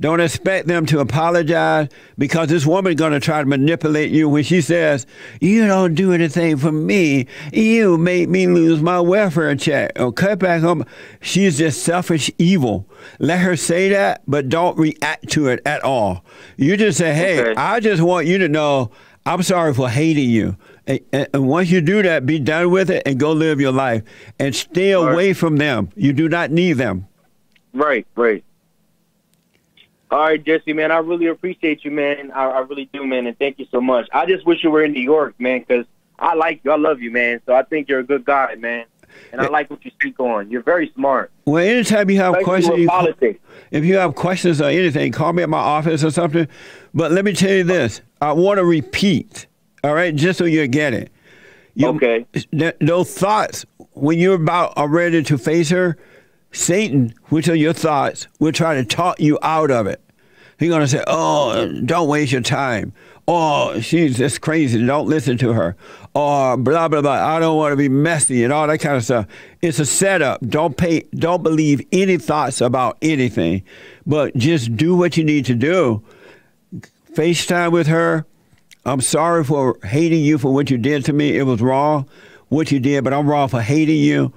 Don't 0.00 0.20
expect 0.20 0.68
them 0.68 0.86
to 0.86 1.00
apologize 1.00 1.88
because 2.16 2.48
this 2.48 2.64
woman's 2.64 2.96
going 2.96 3.12
to 3.12 3.18
try 3.20 3.40
to 3.40 3.46
manipulate 3.46 4.12
you 4.12 4.28
when 4.28 4.44
she 4.44 4.60
says, 4.60 5.06
You 5.40 5.66
don't 5.66 5.94
do 5.94 6.12
anything 6.12 6.56
for 6.56 6.70
me. 6.70 7.26
You 7.52 7.98
made 7.98 8.28
me 8.28 8.46
lose 8.46 8.80
my 8.80 9.00
welfare 9.00 9.56
check 9.56 9.92
or 9.98 10.12
cut 10.12 10.38
back 10.38 10.62
on. 10.62 10.86
She's 11.20 11.58
just 11.58 11.82
selfish 11.82 12.30
evil. 12.38 12.88
Let 13.18 13.40
her 13.40 13.56
say 13.56 13.88
that, 13.88 14.22
but 14.28 14.48
don't 14.48 14.78
react 14.78 15.30
to 15.30 15.48
it 15.48 15.60
at 15.66 15.82
all. 15.82 16.24
You 16.56 16.76
just 16.76 16.98
say, 16.98 17.12
Hey, 17.12 17.40
Okay. 17.40 17.54
I 17.60 17.80
just 17.80 18.00
want 18.00 18.26
you 18.28 18.38
to 18.38 18.48
know 18.48 18.92
I'm 19.26 19.42
sorry 19.42 19.74
for 19.74 19.88
hating 19.90 20.30
you. 20.30 20.56
And, 20.86 21.00
and- 21.12 21.28
and 21.34 21.48
once 21.48 21.70
you 21.70 21.80
do 21.80 22.02
that, 22.02 22.24
be 22.24 22.38
done 22.38 22.70
with 22.70 22.88
it 22.90 23.02
and 23.04 23.18
go 23.18 23.32
live 23.32 23.60
your 23.60 23.72
life 23.72 24.02
and 24.38 24.54
stay 24.54 24.94
right. 24.94 25.12
away 25.12 25.32
from 25.32 25.56
them. 25.56 25.88
You 25.96 26.12
do 26.12 26.28
not 26.28 26.50
need 26.52 26.74
them. 26.74 27.06
Right, 27.74 28.06
right. 28.16 28.42
All 30.10 30.20
right, 30.20 30.42
Jesse, 30.42 30.72
man, 30.72 30.90
I 30.90 30.98
really 30.98 31.26
appreciate 31.26 31.84
you, 31.84 31.90
man. 31.90 32.30
I, 32.32 32.46
I 32.46 32.58
really 32.60 32.88
do, 32.92 33.06
man, 33.06 33.26
and 33.26 33.38
thank 33.38 33.58
you 33.58 33.66
so 33.70 33.80
much. 33.80 34.08
I 34.12 34.24
just 34.26 34.46
wish 34.46 34.64
you 34.64 34.70
were 34.70 34.82
in 34.82 34.92
New 34.92 35.02
York, 35.02 35.34
man, 35.38 35.60
because 35.60 35.84
I 36.18 36.34
like 36.34 36.60
you. 36.64 36.70
I 36.70 36.76
love 36.76 37.00
you, 37.00 37.10
man. 37.10 37.40
So 37.44 37.54
I 37.54 37.62
think 37.62 37.88
you're 37.88 38.00
a 38.00 38.04
good 38.04 38.24
guy, 38.24 38.54
man. 38.54 38.86
And 39.32 39.40
I 39.40 39.44
eh. 39.44 39.48
like 39.48 39.70
what 39.70 39.84
you 39.84 39.90
speak 39.90 40.18
on. 40.18 40.50
You're 40.50 40.62
very 40.62 40.90
smart. 40.94 41.30
Well, 41.44 41.62
anytime 41.62 42.08
you 42.08 42.16
have 42.18 42.34
Especially 42.34 42.44
questions, 42.44 42.78
you, 42.78 42.88
politics. 42.88 43.40
if 43.70 43.84
you 43.84 43.96
have 43.96 44.14
questions 44.14 44.60
or 44.60 44.68
anything, 44.68 45.12
call 45.12 45.32
me 45.32 45.42
at 45.42 45.48
my 45.48 45.58
office 45.58 46.02
or 46.02 46.10
something. 46.10 46.48
But 46.94 47.12
let 47.12 47.24
me 47.24 47.32
tell 47.32 47.52
you 47.52 47.64
this: 47.64 48.00
I 48.22 48.32
want 48.32 48.58
to 48.58 48.64
repeat, 48.64 49.46
all 49.84 49.94
right, 49.94 50.14
just 50.14 50.38
so 50.38 50.44
you 50.44 50.66
get 50.68 50.94
it. 50.94 51.10
Your- 51.74 51.94
Okay. 51.94 52.26
th- 52.32 52.76
those 52.80 53.12
thoughts 53.12 53.64
when 53.92 54.18
you're 54.18 54.34
about 54.34 54.72
are 54.76 54.88
ready 54.88 55.22
to 55.22 55.38
face 55.38 55.70
her, 55.70 55.96
Satan, 56.52 57.14
which 57.28 57.48
are 57.48 57.54
your 57.54 57.72
thoughts, 57.72 58.26
will 58.38 58.52
try 58.52 58.74
to 58.74 58.84
talk 58.84 59.20
you 59.20 59.38
out 59.42 59.70
of 59.70 59.86
it. 59.86 60.00
He's 60.58 60.70
gonna 60.70 60.88
say, 60.88 61.04
"Oh, 61.06 61.72
don't 61.84 62.08
waste 62.08 62.32
your 62.32 62.40
time." 62.40 62.92
Oh, 63.30 63.78
she's 63.80 64.16
just 64.16 64.40
crazy. 64.40 64.84
Don't 64.84 65.06
listen 65.06 65.36
to 65.38 65.52
her. 65.52 65.76
Or 66.14 66.56
blah 66.56 66.88
blah 66.88 67.02
blah. 67.02 67.36
I 67.36 67.38
don't 67.38 67.56
want 67.58 67.72
to 67.72 67.76
be 67.76 67.88
messy 67.88 68.42
and 68.42 68.52
all 68.52 68.66
that 68.66 68.78
kind 68.78 68.96
of 68.96 69.04
stuff. 69.04 69.26
It's 69.60 69.78
a 69.78 69.84
setup. 69.86 70.40
Don't 70.48 70.76
pay. 70.76 71.02
Don't 71.14 71.42
believe 71.42 71.82
any 71.92 72.16
thoughts 72.16 72.60
about 72.60 72.96
anything, 73.02 73.62
but 74.06 74.34
just 74.34 74.76
do 74.76 74.96
what 74.96 75.16
you 75.16 75.24
need 75.24 75.44
to 75.44 75.54
do. 75.54 76.02
FaceTime 77.14 77.70
with 77.70 77.86
her. 77.86 78.24
I'm 78.86 79.02
sorry 79.02 79.44
for 79.44 79.76
hating 79.84 80.22
you 80.22 80.38
for 80.38 80.52
what 80.52 80.70
you 80.70 80.78
did 80.78 81.04
to 81.04 81.12
me. 81.12 81.36
It 81.36 81.42
was 81.42 81.60
wrong, 81.60 82.08
what 82.48 82.72
you 82.72 82.80
did, 82.80 83.04
but 83.04 83.12
I'm 83.12 83.28
wrong 83.28 83.48
for 83.48 83.60
hating 83.60 83.98
you. 83.98 84.32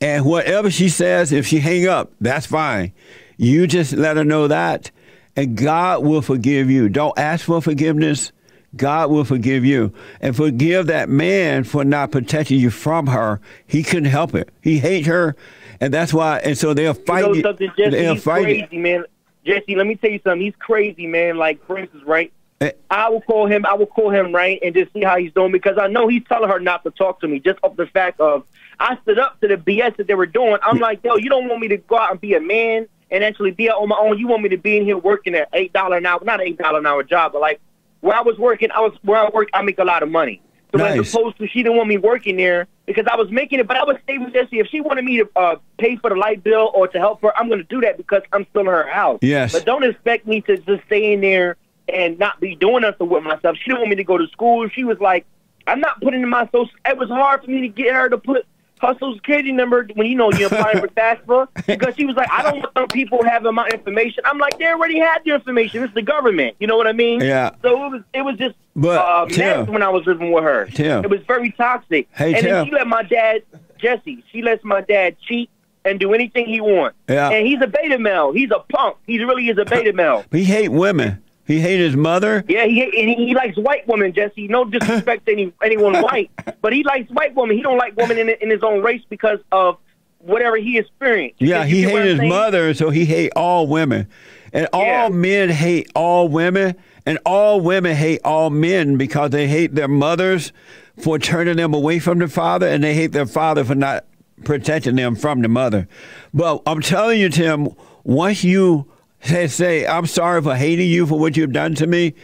And 0.00 0.24
whatever 0.24 0.70
she 0.70 0.88
says, 0.88 1.32
if 1.32 1.46
she 1.46 1.60
hang 1.60 1.86
up, 1.86 2.12
that's 2.20 2.46
fine. 2.46 2.92
You 3.36 3.66
just 3.66 3.92
let 3.92 4.16
her 4.16 4.24
know 4.24 4.48
that, 4.48 4.90
and 5.36 5.56
God 5.56 6.04
will 6.04 6.22
forgive 6.22 6.70
you. 6.70 6.88
Don't 6.88 7.18
ask 7.18 7.44
for 7.44 7.60
forgiveness. 7.60 8.32
God 8.76 9.10
will 9.10 9.24
forgive 9.24 9.64
you. 9.64 9.92
And 10.20 10.36
forgive 10.36 10.86
that 10.86 11.08
man 11.08 11.64
for 11.64 11.84
not 11.84 12.10
protecting 12.10 12.58
you 12.58 12.70
from 12.70 13.06
her. 13.08 13.40
He 13.66 13.82
couldn't 13.82 14.06
help 14.06 14.34
it. 14.34 14.50
He 14.62 14.78
hates 14.78 15.06
her, 15.06 15.36
and 15.80 15.92
that's 15.92 16.12
why. 16.12 16.38
And 16.38 16.56
so 16.56 16.74
they'll 16.74 16.94
You 16.94 17.14
know 17.14 17.42
something, 17.42 17.70
Jesse? 17.76 17.90
They'll 17.90 18.14
He's 18.14 18.22
fight 18.22 18.44
crazy, 18.44 18.78
man. 18.78 19.04
Jesse, 19.44 19.76
let 19.76 19.86
me 19.86 19.96
tell 19.96 20.10
you 20.10 20.20
something. 20.24 20.40
He's 20.40 20.56
crazy, 20.58 21.06
man. 21.06 21.36
Like, 21.36 21.64
for 21.66 21.78
instance, 21.78 22.04
right? 22.06 22.32
Eh. 22.60 22.72
I 22.90 23.10
will 23.10 23.20
call 23.20 23.46
him. 23.46 23.66
I 23.66 23.74
will 23.74 23.86
call 23.86 24.10
him 24.10 24.34
right 24.34 24.58
and 24.62 24.74
just 24.74 24.92
see 24.92 25.02
how 25.02 25.18
he's 25.18 25.32
doing 25.32 25.52
because 25.52 25.76
I 25.78 25.88
know 25.88 26.08
he's 26.08 26.22
telling 26.28 26.48
her 26.48 26.60
not 26.60 26.84
to 26.84 26.90
talk 26.90 27.20
to 27.20 27.28
me 27.28 27.40
just 27.40 27.58
off 27.62 27.76
the 27.76 27.86
fact 27.86 28.20
of 28.20 28.44
I 28.80 28.98
stood 29.02 29.18
up 29.18 29.40
to 29.40 29.48
the 29.48 29.56
BS 29.56 29.96
that 29.96 30.06
they 30.06 30.14
were 30.14 30.26
doing. 30.26 30.58
I'm 30.62 30.78
like, 30.78 31.00
yo, 31.04 31.16
you 31.16 31.28
don't 31.28 31.48
want 31.48 31.60
me 31.60 31.68
to 31.68 31.76
go 31.76 31.98
out 31.98 32.10
and 32.10 32.20
be 32.20 32.34
a 32.34 32.40
man 32.40 32.86
and 33.10 33.22
actually 33.22 33.52
be 33.52 33.70
out 33.70 33.80
on 33.80 33.88
my 33.88 33.96
own. 33.96 34.18
You 34.18 34.26
want 34.28 34.42
me 34.42 34.48
to 34.50 34.56
be 34.56 34.76
in 34.76 34.84
here 34.84 34.98
working 34.98 35.34
at 35.34 35.48
eight 35.52 35.72
dollar 35.72 35.96
an 35.98 36.06
hour, 36.06 36.20
not 36.24 36.40
eight 36.40 36.58
dollar 36.58 36.78
an 36.78 36.86
hour 36.86 37.02
job, 37.02 37.32
but 37.32 37.40
like 37.40 37.60
where 38.00 38.16
I 38.16 38.20
was 38.22 38.38
working, 38.38 38.70
I 38.70 38.80
was 38.80 38.92
where 39.02 39.18
I 39.18 39.28
work, 39.30 39.48
I 39.52 39.62
make 39.62 39.78
a 39.78 39.84
lot 39.84 40.02
of 40.02 40.10
money. 40.10 40.40
So 40.72 40.78
Nice. 40.78 40.98
as 40.98 41.14
opposed 41.14 41.38
to 41.38 41.46
she 41.46 41.62
didn't 41.62 41.76
want 41.76 41.88
me 41.88 41.98
working 41.98 42.36
there 42.36 42.66
because 42.86 43.06
I 43.10 43.14
was 43.16 43.30
making 43.30 43.60
it, 43.60 43.68
but 43.68 43.76
I 43.76 43.84
was 43.84 43.96
saving 44.08 44.24
with 44.24 44.34
Jesse. 44.34 44.58
If 44.58 44.66
she 44.66 44.80
wanted 44.80 45.04
me 45.04 45.18
to 45.18 45.28
uh, 45.36 45.56
pay 45.78 45.96
for 45.96 46.10
the 46.10 46.16
light 46.16 46.42
bill 46.42 46.72
or 46.74 46.88
to 46.88 46.98
help 46.98 47.22
her, 47.22 47.36
I'm 47.38 47.46
going 47.46 47.60
to 47.60 47.64
do 47.64 47.80
that 47.82 47.96
because 47.96 48.22
I'm 48.32 48.44
still 48.50 48.62
in 48.62 48.66
her 48.66 48.88
house. 48.88 49.20
Yes. 49.22 49.52
But 49.52 49.64
don't 49.64 49.84
expect 49.84 50.26
me 50.26 50.40
to 50.42 50.56
just 50.58 50.84
stay 50.86 51.12
in 51.12 51.20
there 51.20 51.56
and 51.88 52.18
not 52.18 52.40
be 52.40 52.56
doing 52.56 52.82
nothing 52.82 53.08
with 53.08 53.22
myself. 53.22 53.56
She 53.56 53.66
didn't 53.70 53.78
want 53.82 53.90
me 53.90 53.96
to 53.96 54.04
go 54.04 54.18
to 54.18 54.26
school. 54.28 54.68
She 54.68 54.82
was 54.82 54.98
like, 54.98 55.24
I'm 55.66 55.80
not 55.80 56.00
putting 56.00 56.22
in 56.22 56.28
my 56.28 56.46
social. 56.46 56.74
It 56.84 56.98
was 56.98 57.08
hard 57.08 57.44
for 57.44 57.50
me 57.50 57.60
to 57.60 57.68
get 57.68 57.94
her 57.94 58.08
to 58.08 58.18
put 58.18 58.44
social 58.92 59.14
security 59.14 59.52
number 59.52 59.86
when 59.94 60.06
you 60.06 60.14
know 60.14 60.30
you're 60.32 60.46
applying 60.46 60.78
for 60.80 60.88
FAFSA 60.96 61.66
because 61.66 61.94
she 61.96 62.04
was 62.04 62.16
like, 62.16 62.30
I 62.30 62.42
don't 62.42 62.60
want 62.60 62.72
other 62.76 62.86
people 62.88 63.24
having 63.24 63.54
my 63.54 63.66
information. 63.68 64.22
I'm 64.26 64.38
like, 64.38 64.58
they 64.58 64.66
already 64.66 64.98
had 64.98 65.18
your 65.24 65.36
information. 65.36 65.82
It's 65.82 65.94
the 65.94 66.02
government. 66.02 66.56
You 66.60 66.66
know 66.66 66.76
what 66.76 66.86
I 66.86 66.92
mean? 66.92 67.20
Yeah. 67.20 67.50
So 67.62 67.86
it 67.86 67.90
was 67.90 68.02
it 68.12 68.22
was 68.22 68.36
just 68.36 68.54
But, 68.76 68.98
uh, 68.98 69.26
Tim. 69.26 69.60
mess 69.60 69.68
when 69.68 69.82
I 69.82 69.88
was 69.88 70.04
living 70.06 70.32
with 70.32 70.44
her. 70.44 70.66
Tim. 70.66 71.04
It 71.04 71.10
was 71.10 71.20
very 71.26 71.50
toxic. 71.52 72.08
Hey, 72.12 72.34
and 72.34 72.42
Tim. 72.42 72.50
then 72.50 72.66
she 72.66 72.72
let 72.72 72.86
my 72.86 73.02
dad, 73.02 73.42
Jesse, 73.78 74.22
she 74.30 74.42
lets 74.42 74.62
my 74.64 74.80
dad 74.82 75.16
cheat 75.26 75.50
and 75.84 76.00
do 76.00 76.14
anything 76.14 76.46
he 76.46 76.60
wants. 76.60 76.96
Yeah. 77.08 77.28
And 77.30 77.46
he's 77.46 77.60
a 77.60 77.66
beta 77.66 77.98
male. 77.98 78.32
He's 78.32 78.50
a 78.50 78.60
punk. 78.70 78.96
He 79.06 79.22
really 79.22 79.48
is 79.48 79.58
a 79.58 79.64
beta 79.64 79.92
male. 79.92 80.24
He 80.32 80.44
hate 80.44 80.68
women. 80.70 81.22
He 81.46 81.60
hate 81.60 81.78
his 81.78 81.94
mother. 81.94 82.42
Yeah, 82.48 82.64
he 82.64 82.82
and 82.82 83.10
he, 83.10 83.26
he 83.26 83.34
likes 83.34 83.56
white 83.58 83.86
women, 83.86 84.12
Jesse. 84.12 84.48
No 84.48 84.64
disrespect 84.64 85.26
to 85.26 85.32
any 85.32 85.52
anyone 85.62 86.00
white, 86.02 86.30
but 86.62 86.72
he 86.72 86.82
likes 86.84 87.10
white 87.10 87.34
women. 87.34 87.56
He 87.56 87.62
don't 87.62 87.76
like 87.76 87.96
women 87.96 88.18
in, 88.18 88.30
in 88.30 88.50
his 88.50 88.62
own 88.62 88.82
race 88.82 89.02
because 89.08 89.38
of 89.52 89.78
whatever 90.18 90.56
he 90.56 90.78
experienced. 90.78 91.40
Yeah, 91.40 91.64
he 91.64 91.82
hate 91.82 92.04
his 92.04 92.18
saying? 92.18 92.28
mother, 92.28 92.72
so 92.74 92.90
he 92.90 93.04
hate 93.04 93.32
all 93.36 93.66
women. 93.66 94.08
And 94.52 94.68
all 94.72 95.10
men 95.10 95.50
hate 95.50 95.90
all 95.96 96.28
women, 96.28 96.76
and 97.04 97.18
all 97.26 97.60
women 97.60 97.96
hate 97.96 98.20
all 98.24 98.50
men 98.50 98.96
because 98.96 99.30
they 99.30 99.48
hate 99.48 99.74
their 99.74 99.88
mothers 99.88 100.52
for 100.96 101.18
turning 101.18 101.56
them 101.56 101.74
away 101.74 101.98
from 101.98 102.20
the 102.20 102.28
father, 102.28 102.68
and 102.68 102.84
they 102.84 102.94
hate 102.94 103.12
their 103.12 103.26
father 103.26 103.64
for 103.64 103.74
not 103.74 104.04
protecting 104.44 104.94
them 104.94 105.16
from 105.16 105.42
the 105.42 105.48
mother. 105.48 105.88
But 106.32 106.62
I'm 106.66 106.80
telling 106.80 107.20
you, 107.20 107.28
Tim, 107.28 107.68
once 108.04 108.44
you 108.44 108.86
say, 109.24 109.46
say 109.46 109.86
I'm 109.86 110.06
sorry 110.06 110.42
for 110.42 110.54
hating 110.54 110.88
you 110.88 111.06
for 111.06 111.18
what 111.18 111.36
you've 111.36 111.52
done 111.52 111.74
to 111.76 111.86
me, 111.86 112.14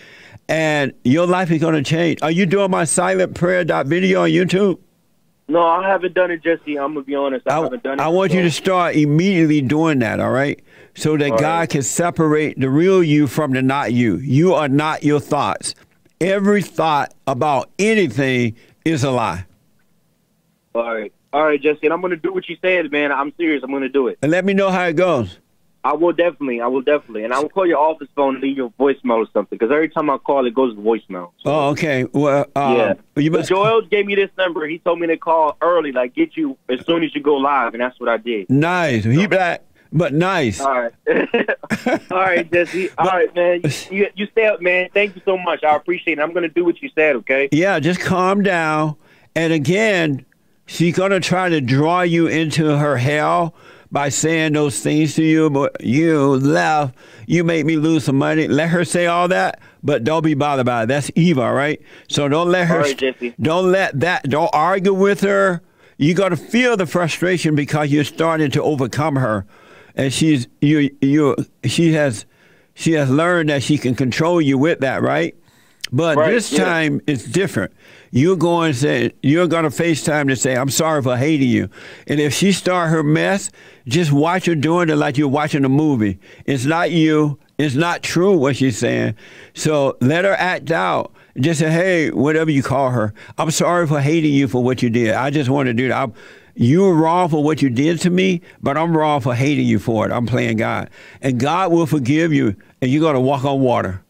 and 0.48 0.92
your 1.04 1.26
life 1.26 1.50
is 1.50 1.60
going 1.60 1.74
to 1.74 1.82
change. 1.82 2.22
Are 2.22 2.30
you 2.30 2.46
doing 2.46 2.70
my 2.70 2.84
silent 2.84 3.34
prayer 3.34 3.64
dot 3.64 3.86
video 3.86 4.22
on 4.22 4.30
YouTube? 4.30 4.78
No, 5.50 5.66
I 5.66 5.88
haven't 5.88 6.14
done 6.14 6.30
it, 6.30 6.44
Jesse. 6.44 6.78
I'm 6.78 6.94
gonna 6.94 7.04
be 7.04 7.16
honest. 7.16 7.48
I, 7.48 7.58
I, 7.58 7.62
haven't 7.64 7.82
done 7.82 7.98
it. 7.98 8.02
I 8.02 8.06
want 8.06 8.32
you 8.32 8.42
to 8.42 8.50
start 8.52 8.94
immediately 8.94 9.60
doing 9.60 9.98
that, 9.98 10.20
all 10.20 10.30
right? 10.30 10.62
So 10.94 11.16
that 11.16 11.32
All 11.32 11.38
God 11.38 11.58
right. 11.58 11.70
can 11.70 11.82
separate 11.82 12.58
the 12.58 12.70
real 12.70 13.02
you 13.02 13.26
from 13.26 13.50
the 13.50 13.60
not 13.60 13.92
you. 13.92 14.16
You 14.18 14.54
are 14.54 14.68
not 14.68 15.02
your 15.02 15.18
thoughts. 15.18 15.74
Every 16.20 16.62
thought 16.62 17.14
about 17.26 17.68
anything 17.80 18.54
is 18.84 19.02
a 19.02 19.10
lie. 19.10 19.44
All 20.72 20.94
right, 20.94 21.12
all 21.32 21.42
right, 21.42 21.60
Jesse. 21.60 21.80
And 21.82 21.92
I'm 21.92 22.00
gonna 22.00 22.14
do 22.14 22.32
what 22.32 22.48
you 22.48 22.56
said, 22.62 22.92
man. 22.92 23.10
I'm 23.10 23.32
serious. 23.36 23.64
I'm 23.64 23.72
gonna 23.72 23.88
do 23.88 24.06
it. 24.06 24.18
And 24.22 24.30
let 24.30 24.44
me 24.44 24.54
know 24.54 24.70
how 24.70 24.84
it 24.84 24.94
goes. 24.94 25.38
I 25.82 25.94
will 25.94 26.12
definitely. 26.12 26.60
I 26.60 26.66
will 26.66 26.82
definitely. 26.82 27.24
And 27.24 27.32
I 27.32 27.40
will 27.40 27.48
call 27.48 27.66
your 27.66 27.78
office 27.78 28.08
phone 28.14 28.34
and 28.34 28.42
leave 28.42 28.56
your 28.56 28.70
voicemail 28.78 29.16
or 29.18 29.26
something. 29.32 29.56
Because 29.58 29.72
every 29.72 29.88
time 29.88 30.10
I 30.10 30.18
call, 30.18 30.46
it 30.46 30.54
goes 30.54 30.74
to 30.74 30.80
voicemail. 30.80 31.30
So, 31.42 31.50
Oh, 31.50 31.68
okay. 31.70 32.04
Well, 32.12 32.46
uh, 32.54 32.74
yeah. 32.76 32.94
you 33.22 33.30
But 33.30 33.38
must. 33.38 33.48
Joel 33.48 33.82
gave 33.82 34.06
me 34.06 34.14
this 34.14 34.30
number. 34.36 34.66
He 34.66 34.78
told 34.78 35.00
me 35.00 35.06
to 35.06 35.16
call 35.16 35.56
early, 35.62 35.92
like 35.92 36.14
get 36.14 36.36
you 36.36 36.58
as 36.68 36.84
soon 36.84 37.02
as 37.02 37.14
you 37.14 37.22
go 37.22 37.36
live, 37.36 37.74
and 37.74 37.80
that's 37.80 37.98
what 37.98 38.08
I 38.08 38.18
did. 38.18 38.50
Nice. 38.50 39.04
He 39.04 39.26
black, 39.26 39.62
but 39.92 40.12
nice. 40.12 40.60
All 40.60 40.80
right. 40.82 40.92
All 42.10 42.18
right, 42.18 42.50
Jesse. 42.52 42.90
All 42.98 43.06
right, 43.06 43.34
man. 43.34 43.62
You, 43.90 44.08
you 44.14 44.26
stay 44.32 44.46
up, 44.46 44.60
man. 44.60 44.90
Thank 44.92 45.16
you 45.16 45.22
so 45.24 45.38
much. 45.38 45.64
I 45.64 45.76
appreciate 45.76 46.18
it. 46.18 46.22
I'm 46.22 46.32
going 46.32 46.42
to 46.42 46.48
do 46.48 46.64
what 46.64 46.82
you 46.82 46.90
said, 46.94 47.16
okay? 47.16 47.48
Yeah, 47.52 47.78
just 47.80 48.00
calm 48.00 48.42
down. 48.42 48.96
And 49.34 49.52
again, 49.52 50.26
She's 50.70 50.96
going 50.96 51.10
to 51.10 51.18
try 51.18 51.48
to 51.48 51.60
draw 51.60 52.02
you 52.02 52.28
into 52.28 52.78
her 52.78 52.96
hell 52.96 53.56
by 53.92 54.08
saying 54.08 54.52
those 54.52 54.80
things 54.80 55.14
to 55.16 55.24
you, 55.24 55.50
but 55.50 55.82
you 55.82 56.36
left, 56.36 56.94
you 57.26 57.42
made 57.44 57.66
me 57.66 57.76
lose 57.76 58.04
some 58.04 58.16
money. 58.16 58.46
Let 58.46 58.68
her 58.68 58.84
say 58.84 59.06
all 59.06 59.28
that, 59.28 59.60
but 59.82 60.04
don't 60.04 60.22
be 60.22 60.34
bothered 60.34 60.66
by 60.66 60.84
it. 60.84 60.86
That's 60.86 61.10
evil, 61.14 61.50
right? 61.50 61.80
So 62.08 62.28
don't 62.28 62.50
let 62.50 62.68
her, 62.68 62.80
right, 62.80 63.34
don't 63.40 63.72
let 63.72 63.98
that, 64.00 64.28
don't 64.28 64.50
argue 64.52 64.94
with 64.94 65.22
her. 65.22 65.62
You 65.98 66.14
got 66.14 66.30
to 66.30 66.36
feel 66.36 66.76
the 66.76 66.86
frustration 66.86 67.54
because 67.54 67.90
you're 67.90 68.04
starting 68.04 68.50
to 68.52 68.62
overcome 68.62 69.16
her, 69.16 69.44
and 69.94 70.12
she's 70.12 70.46
you 70.62 70.96
you 71.02 71.36
she 71.64 71.92
has 71.92 72.24
she 72.74 72.92
has 72.92 73.10
learned 73.10 73.50
that 73.50 73.62
she 73.62 73.76
can 73.76 73.94
control 73.94 74.40
you 74.40 74.56
with 74.56 74.80
that, 74.80 75.02
right? 75.02 75.34
But 75.92 76.16
Right, 76.16 76.30
this 76.30 76.52
yeah. 76.52 76.64
time 76.64 77.00
it's 77.06 77.24
different. 77.24 77.72
You're 78.12 78.36
going 78.36 78.72
to 78.72 78.78
say 78.78 79.12
you're 79.22 79.46
going 79.46 79.64
to 79.64 79.70
FaceTime 79.70 80.28
to 80.28 80.36
say 80.36 80.56
I'm 80.56 80.70
sorry 80.70 81.02
for 81.02 81.16
hating 81.16 81.48
you, 81.48 81.68
and 82.06 82.20
if 82.20 82.32
she 82.34 82.52
start 82.52 82.90
her 82.90 83.02
mess, 83.02 83.50
just 83.86 84.12
watch 84.12 84.46
her 84.46 84.54
doing 84.54 84.88
it 84.88 84.96
like 84.96 85.16
you're 85.18 85.28
watching 85.28 85.64
a 85.64 85.68
movie. 85.68 86.18
It's 86.46 86.64
not 86.64 86.90
you. 86.90 87.38
It's 87.58 87.74
not 87.74 88.02
true 88.02 88.36
what 88.36 88.56
she's 88.56 88.78
saying. 88.78 89.14
So 89.54 89.96
let 90.00 90.24
her 90.24 90.32
act 90.32 90.70
out. 90.70 91.12
Just 91.38 91.60
say, 91.60 91.70
hey, 91.70 92.10
whatever 92.10 92.50
you 92.50 92.62
call 92.62 92.90
her, 92.90 93.14
I'm 93.38 93.50
sorry 93.50 93.86
for 93.86 94.00
hating 94.00 94.32
you 94.32 94.48
for 94.48 94.62
what 94.64 94.82
you 94.82 94.90
did. 94.90 95.14
I 95.14 95.30
just 95.30 95.50
want 95.50 95.66
to 95.66 95.74
do 95.74 95.88
that. 95.88 96.02
I'm, 96.02 96.14
you 96.54 96.82
were 96.82 96.94
wrong 96.94 97.28
for 97.28 97.42
what 97.44 97.62
you 97.62 97.70
did 97.70 98.00
to 98.00 98.10
me, 98.10 98.40
but 98.60 98.76
I'm 98.76 98.96
wrong 98.96 99.20
for 99.20 99.34
hating 99.34 99.66
you 99.66 99.78
for 99.78 100.06
it. 100.06 100.12
I'm 100.12 100.26
playing 100.26 100.56
God, 100.56 100.90
and 101.22 101.38
God 101.38 101.70
will 101.70 101.86
forgive 101.86 102.32
you, 102.32 102.56
and 102.82 102.90
you're 102.90 103.00
going 103.00 103.14
to 103.14 103.20
walk 103.20 103.44
on 103.44 103.60
water. 103.60 104.02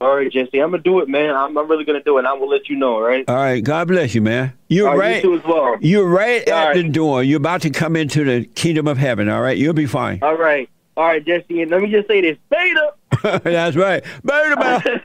All 0.00 0.16
right, 0.16 0.32
Jesse. 0.32 0.58
I'm 0.60 0.70
gonna 0.70 0.82
do 0.82 1.00
it, 1.00 1.08
man. 1.10 1.34
I'm, 1.36 1.56
I'm 1.58 1.68
really 1.68 1.84
gonna 1.84 2.02
do 2.02 2.16
it. 2.16 2.20
and 2.20 2.28
I 2.28 2.32
will 2.32 2.48
let 2.48 2.68
you 2.70 2.76
know. 2.76 2.94
All 2.94 3.02
right. 3.02 3.28
All 3.28 3.36
right. 3.36 3.62
God 3.62 3.88
bless 3.88 4.14
you, 4.14 4.22
man. 4.22 4.54
You're 4.68 4.88
All 4.88 4.96
right, 4.96 5.16
you 5.16 5.22
too 5.22 5.34
as 5.34 5.44
well. 5.44 5.76
You're 5.80 6.06
right 6.08 6.48
All 6.48 6.54
at 6.58 6.66
right. 6.68 6.76
the 6.76 6.88
door. 6.88 7.22
You're 7.22 7.36
about 7.36 7.60
to 7.62 7.70
come 7.70 7.96
into 7.96 8.24
the 8.24 8.46
kingdom 8.46 8.88
of 8.88 8.96
heaven. 8.96 9.28
All 9.28 9.42
right. 9.42 9.58
You'll 9.58 9.74
be 9.74 9.84
fine. 9.86 10.20
All 10.22 10.36
right. 10.38 10.70
All 10.96 11.04
right, 11.04 11.24
Jesse. 11.24 11.60
And 11.60 11.70
let 11.70 11.82
me 11.82 11.90
just 11.90 12.08
say 12.08 12.22
this: 12.22 12.38
Beta. 12.48 12.94
That's 13.44 13.76
right. 13.76 14.02
Beta 14.24 15.02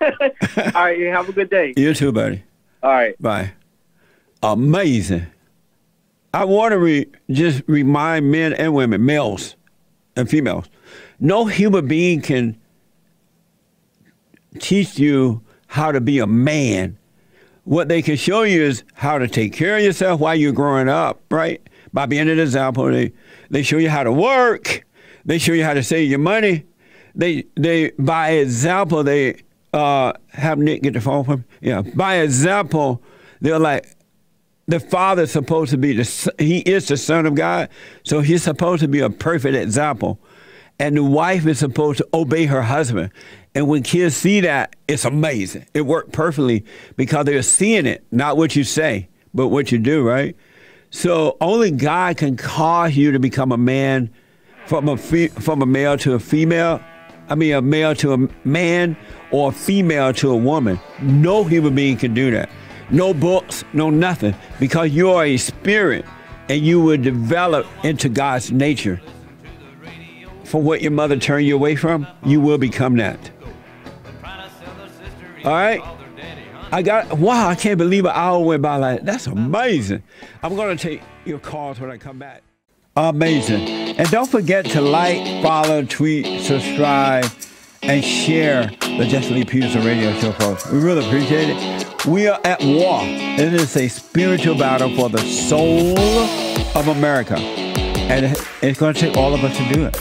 All 0.74 0.84
right. 0.84 0.98
You 0.98 1.08
have 1.08 1.28
a 1.28 1.32
good 1.32 1.50
day. 1.50 1.74
You 1.76 1.92
too, 1.92 2.10
buddy. 2.10 2.42
All 2.82 2.90
right. 2.92 3.20
Bye. 3.20 3.52
Amazing. 4.42 5.26
I 6.32 6.44
want 6.46 6.72
to 6.72 6.78
re- 6.78 7.06
just 7.30 7.62
remind 7.66 8.30
men 8.30 8.54
and 8.54 8.72
women, 8.72 9.04
males 9.04 9.56
and 10.16 10.30
females, 10.30 10.66
no 11.18 11.44
human 11.44 11.86
being 11.88 12.22
can 12.22 12.56
teach 14.58 14.98
you 14.98 15.42
how 15.68 15.92
to 15.92 16.00
be 16.00 16.18
a 16.18 16.26
man. 16.26 16.98
What 17.64 17.88
they 17.88 18.02
can 18.02 18.16
show 18.16 18.42
you 18.42 18.62
is 18.62 18.82
how 18.94 19.18
to 19.18 19.28
take 19.28 19.52
care 19.52 19.76
of 19.76 19.82
yourself 19.82 20.20
while 20.20 20.34
you're 20.34 20.52
growing 20.52 20.88
up, 20.88 21.20
right? 21.30 21.60
By 21.92 22.06
being 22.06 22.28
an 22.28 22.38
example, 22.38 22.90
they, 22.90 23.12
they 23.50 23.62
show 23.62 23.76
you 23.78 23.90
how 23.90 24.02
to 24.02 24.12
work. 24.12 24.84
They 25.24 25.38
show 25.38 25.52
you 25.52 25.64
how 25.64 25.74
to 25.74 25.82
save 25.82 26.08
your 26.08 26.18
money. 26.18 26.64
They 27.14 27.44
they 27.56 27.90
by 27.98 28.30
example 28.30 29.02
they 29.02 29.42
uh, 29.72 30.12
have 30.28 30.58
Nick 30.58 30.82
get 30.82 30.94
the 30.94 31.00
phone 31.00 31.24
from 31.24 31.44
yeah. 31.60 31.82
By 31.82 32.16
example, 32.16 33.02
they're 33.40 33.58
like 33.58 33.96
the 34.66 34.80
father's 34.80 35.30
supposed 35.30 35.70
to 35.72 35.78
be 35.78 35.92
the 35.92 36.32
he 36.38 36.60
is 36.60 36.88
the 36.88 36.96
son 36.96 37.26
of 37.26 37.34
God, 37.34 37.68
so 38.04 38.20
he's 38.20 38.42
supposed 38.42 38.82
to 38.82 38.88
be 38.88 39.00
a 39.00 39.10
perfect 39.10 39.56
example, 39.56 40.20
and 40.78 40.96
the 40.96 41.04
wife 41.04 41.46
is 41.46 41.58
supposed 41.58 41.98
to 41.98 42.08
obey 42.14 42.46
her 42.46 42.62
husband. 42.62 43.10
And 43.54 43.66
when 43.66 43.82
kids 43.82 44.16
see 44.16 44.40
that, 44.40 44.76
it's 44.86 45.04
amazing. 45.04 45.66
It 45.74 45.82
worked 45.82 46.12
perfectly 46.12 46.64
because 46.96 47.26
they're 47.26 47.42
seeing 47.42 47.86
it, 47.86 48.04
not 48.12 48.36
what 48.36 48.54
you 48.54 48.62
say, 48.62 49.08
but 49.34 49.48
what 49.48 49.72
you 49.72 49.78
do, 49.78 50.02
right? 50.02 50.36
So 50.90 51.36
only 51.40 51.70
God 51.70 52.16
can 52.16 52.36
cause 52.36 52.96
you 52.96 53.12
to 53.12 53.18
become 53.18 53.52
a 53.52 53.56
man 53.56 54.10
from 54.66 54.88
a 54.88 54.96
fe- 54.96 55.28
from 55.28 55.62
a 55.62 55.66
male 55.66 55.96
to 55.98 56.14
a 56.14 56.20
female. 56.20 56.80
I 57.28 57.34
mean, 57.36 57.54
a 57.54 57.62
male 57.62 57.94
to 57.96 58.12
a 58.12 58.28
man 58.44 58.96
or 59.30 59.50
a 59.50 59.52
female 59.52 60.12
to 60.14 60.30
a 60.30 60.36
woman. 60.36 60.80
No 61.00 61.44
human 61.44 61.74
being 61.74 61.96
can 61.96 62.12
do 62.14 62.30
that. 62.32 62.50
No 62.90 63.14
books, 63.14 63.64
no 63.72 63.88
nothing, 63.88 64.34
because 64.58 64.90
you 64.90 65.10
are 65.10 65.24
a 65.24 65.36
spirit 65.36 66.04
and 66.48 66.60
you 66.60 66.80
will 66.80 66.96
develop 66.96 67.66
into 67.84 68.08
God's 68.08 68.50
nature. 68.50 69.00
For 70.42 70.60
what 70.60 70.82
your 70.82 70.90
mother 70.90 71.16
turned 71.16 71.46
you 71.46 71.54
away 71.54 71.76
from, 71.76 72.04
you 72.24 72.40
will 72.40 72.58
become 72.58 72.96
that. 72.96 73.30
All 75.44 75.52
right? 75.52 75.82
I 76.72 76.82
got, 76.82 77.18
wow, 77.18 77.48
I 77.48 77.54
can't 77.54 77.78
believe 77.78 78.04
an 78.04 78.12
hour 78.14 78.44
went 78.44 78.62
by 78.62 78.76
like 78.76 79.02
That's 79.02 79.26
amazing. 79.26 80.02
I'm 80.42 80.54
going 80.54 80.76
to 80.76 80.82
take 80.82 81.02
your 81.24 81.38
calls 81.38 81.80
when 81.80 81.90
I 81.90 81.96
come 81.96 82.18
back. 82.18 82.42
Amazing. 82.96 83.68
And 83.98 84.08
don't 84.10 84.30
forget 84.30 84.66
to 84.66 84.80
like, 84.80 85.42
follow, 85.42 85.84
tweet, 85.84 86.42
subscribe, 86.42 87.26
and 87.82 88.04
share 88.04 88.66
the 88.80 89.06
Jesse 89.08 89.32
Lee 89.32 89.44
Peterson 89.44 89.84
radio 89.84 90.12
show, 90.20 90.32
folks. 90.32 90.70
We 90.70 90.78
really 90.78 91.04
appreciate 91.06 91.48
it. 91.48 92.06
We 92.06 92.28
are 92.28 92.40
at 92.44 92.62
war. 92.62 93.00
It 93.02 93.54
is 93.54 93.76
a 93.76 93.88
spiritual 93.88 94.56
battle 94.56 94.94
for 94.96 95.08
the 95.08 95.20
soul 95.20 95.98
of 95.98 96.88
America. 96.88 97.36
And 97.38 98.36
it's 98.62 98.78
going 98.78 98.94
to 98.94 99.00
take 99.00 99.16
all 99.16 99.34
of 99.34 99.42
us 99.42 99.56
to 99.56 99.72
do 99.72 99.86
it. 99.86 99.96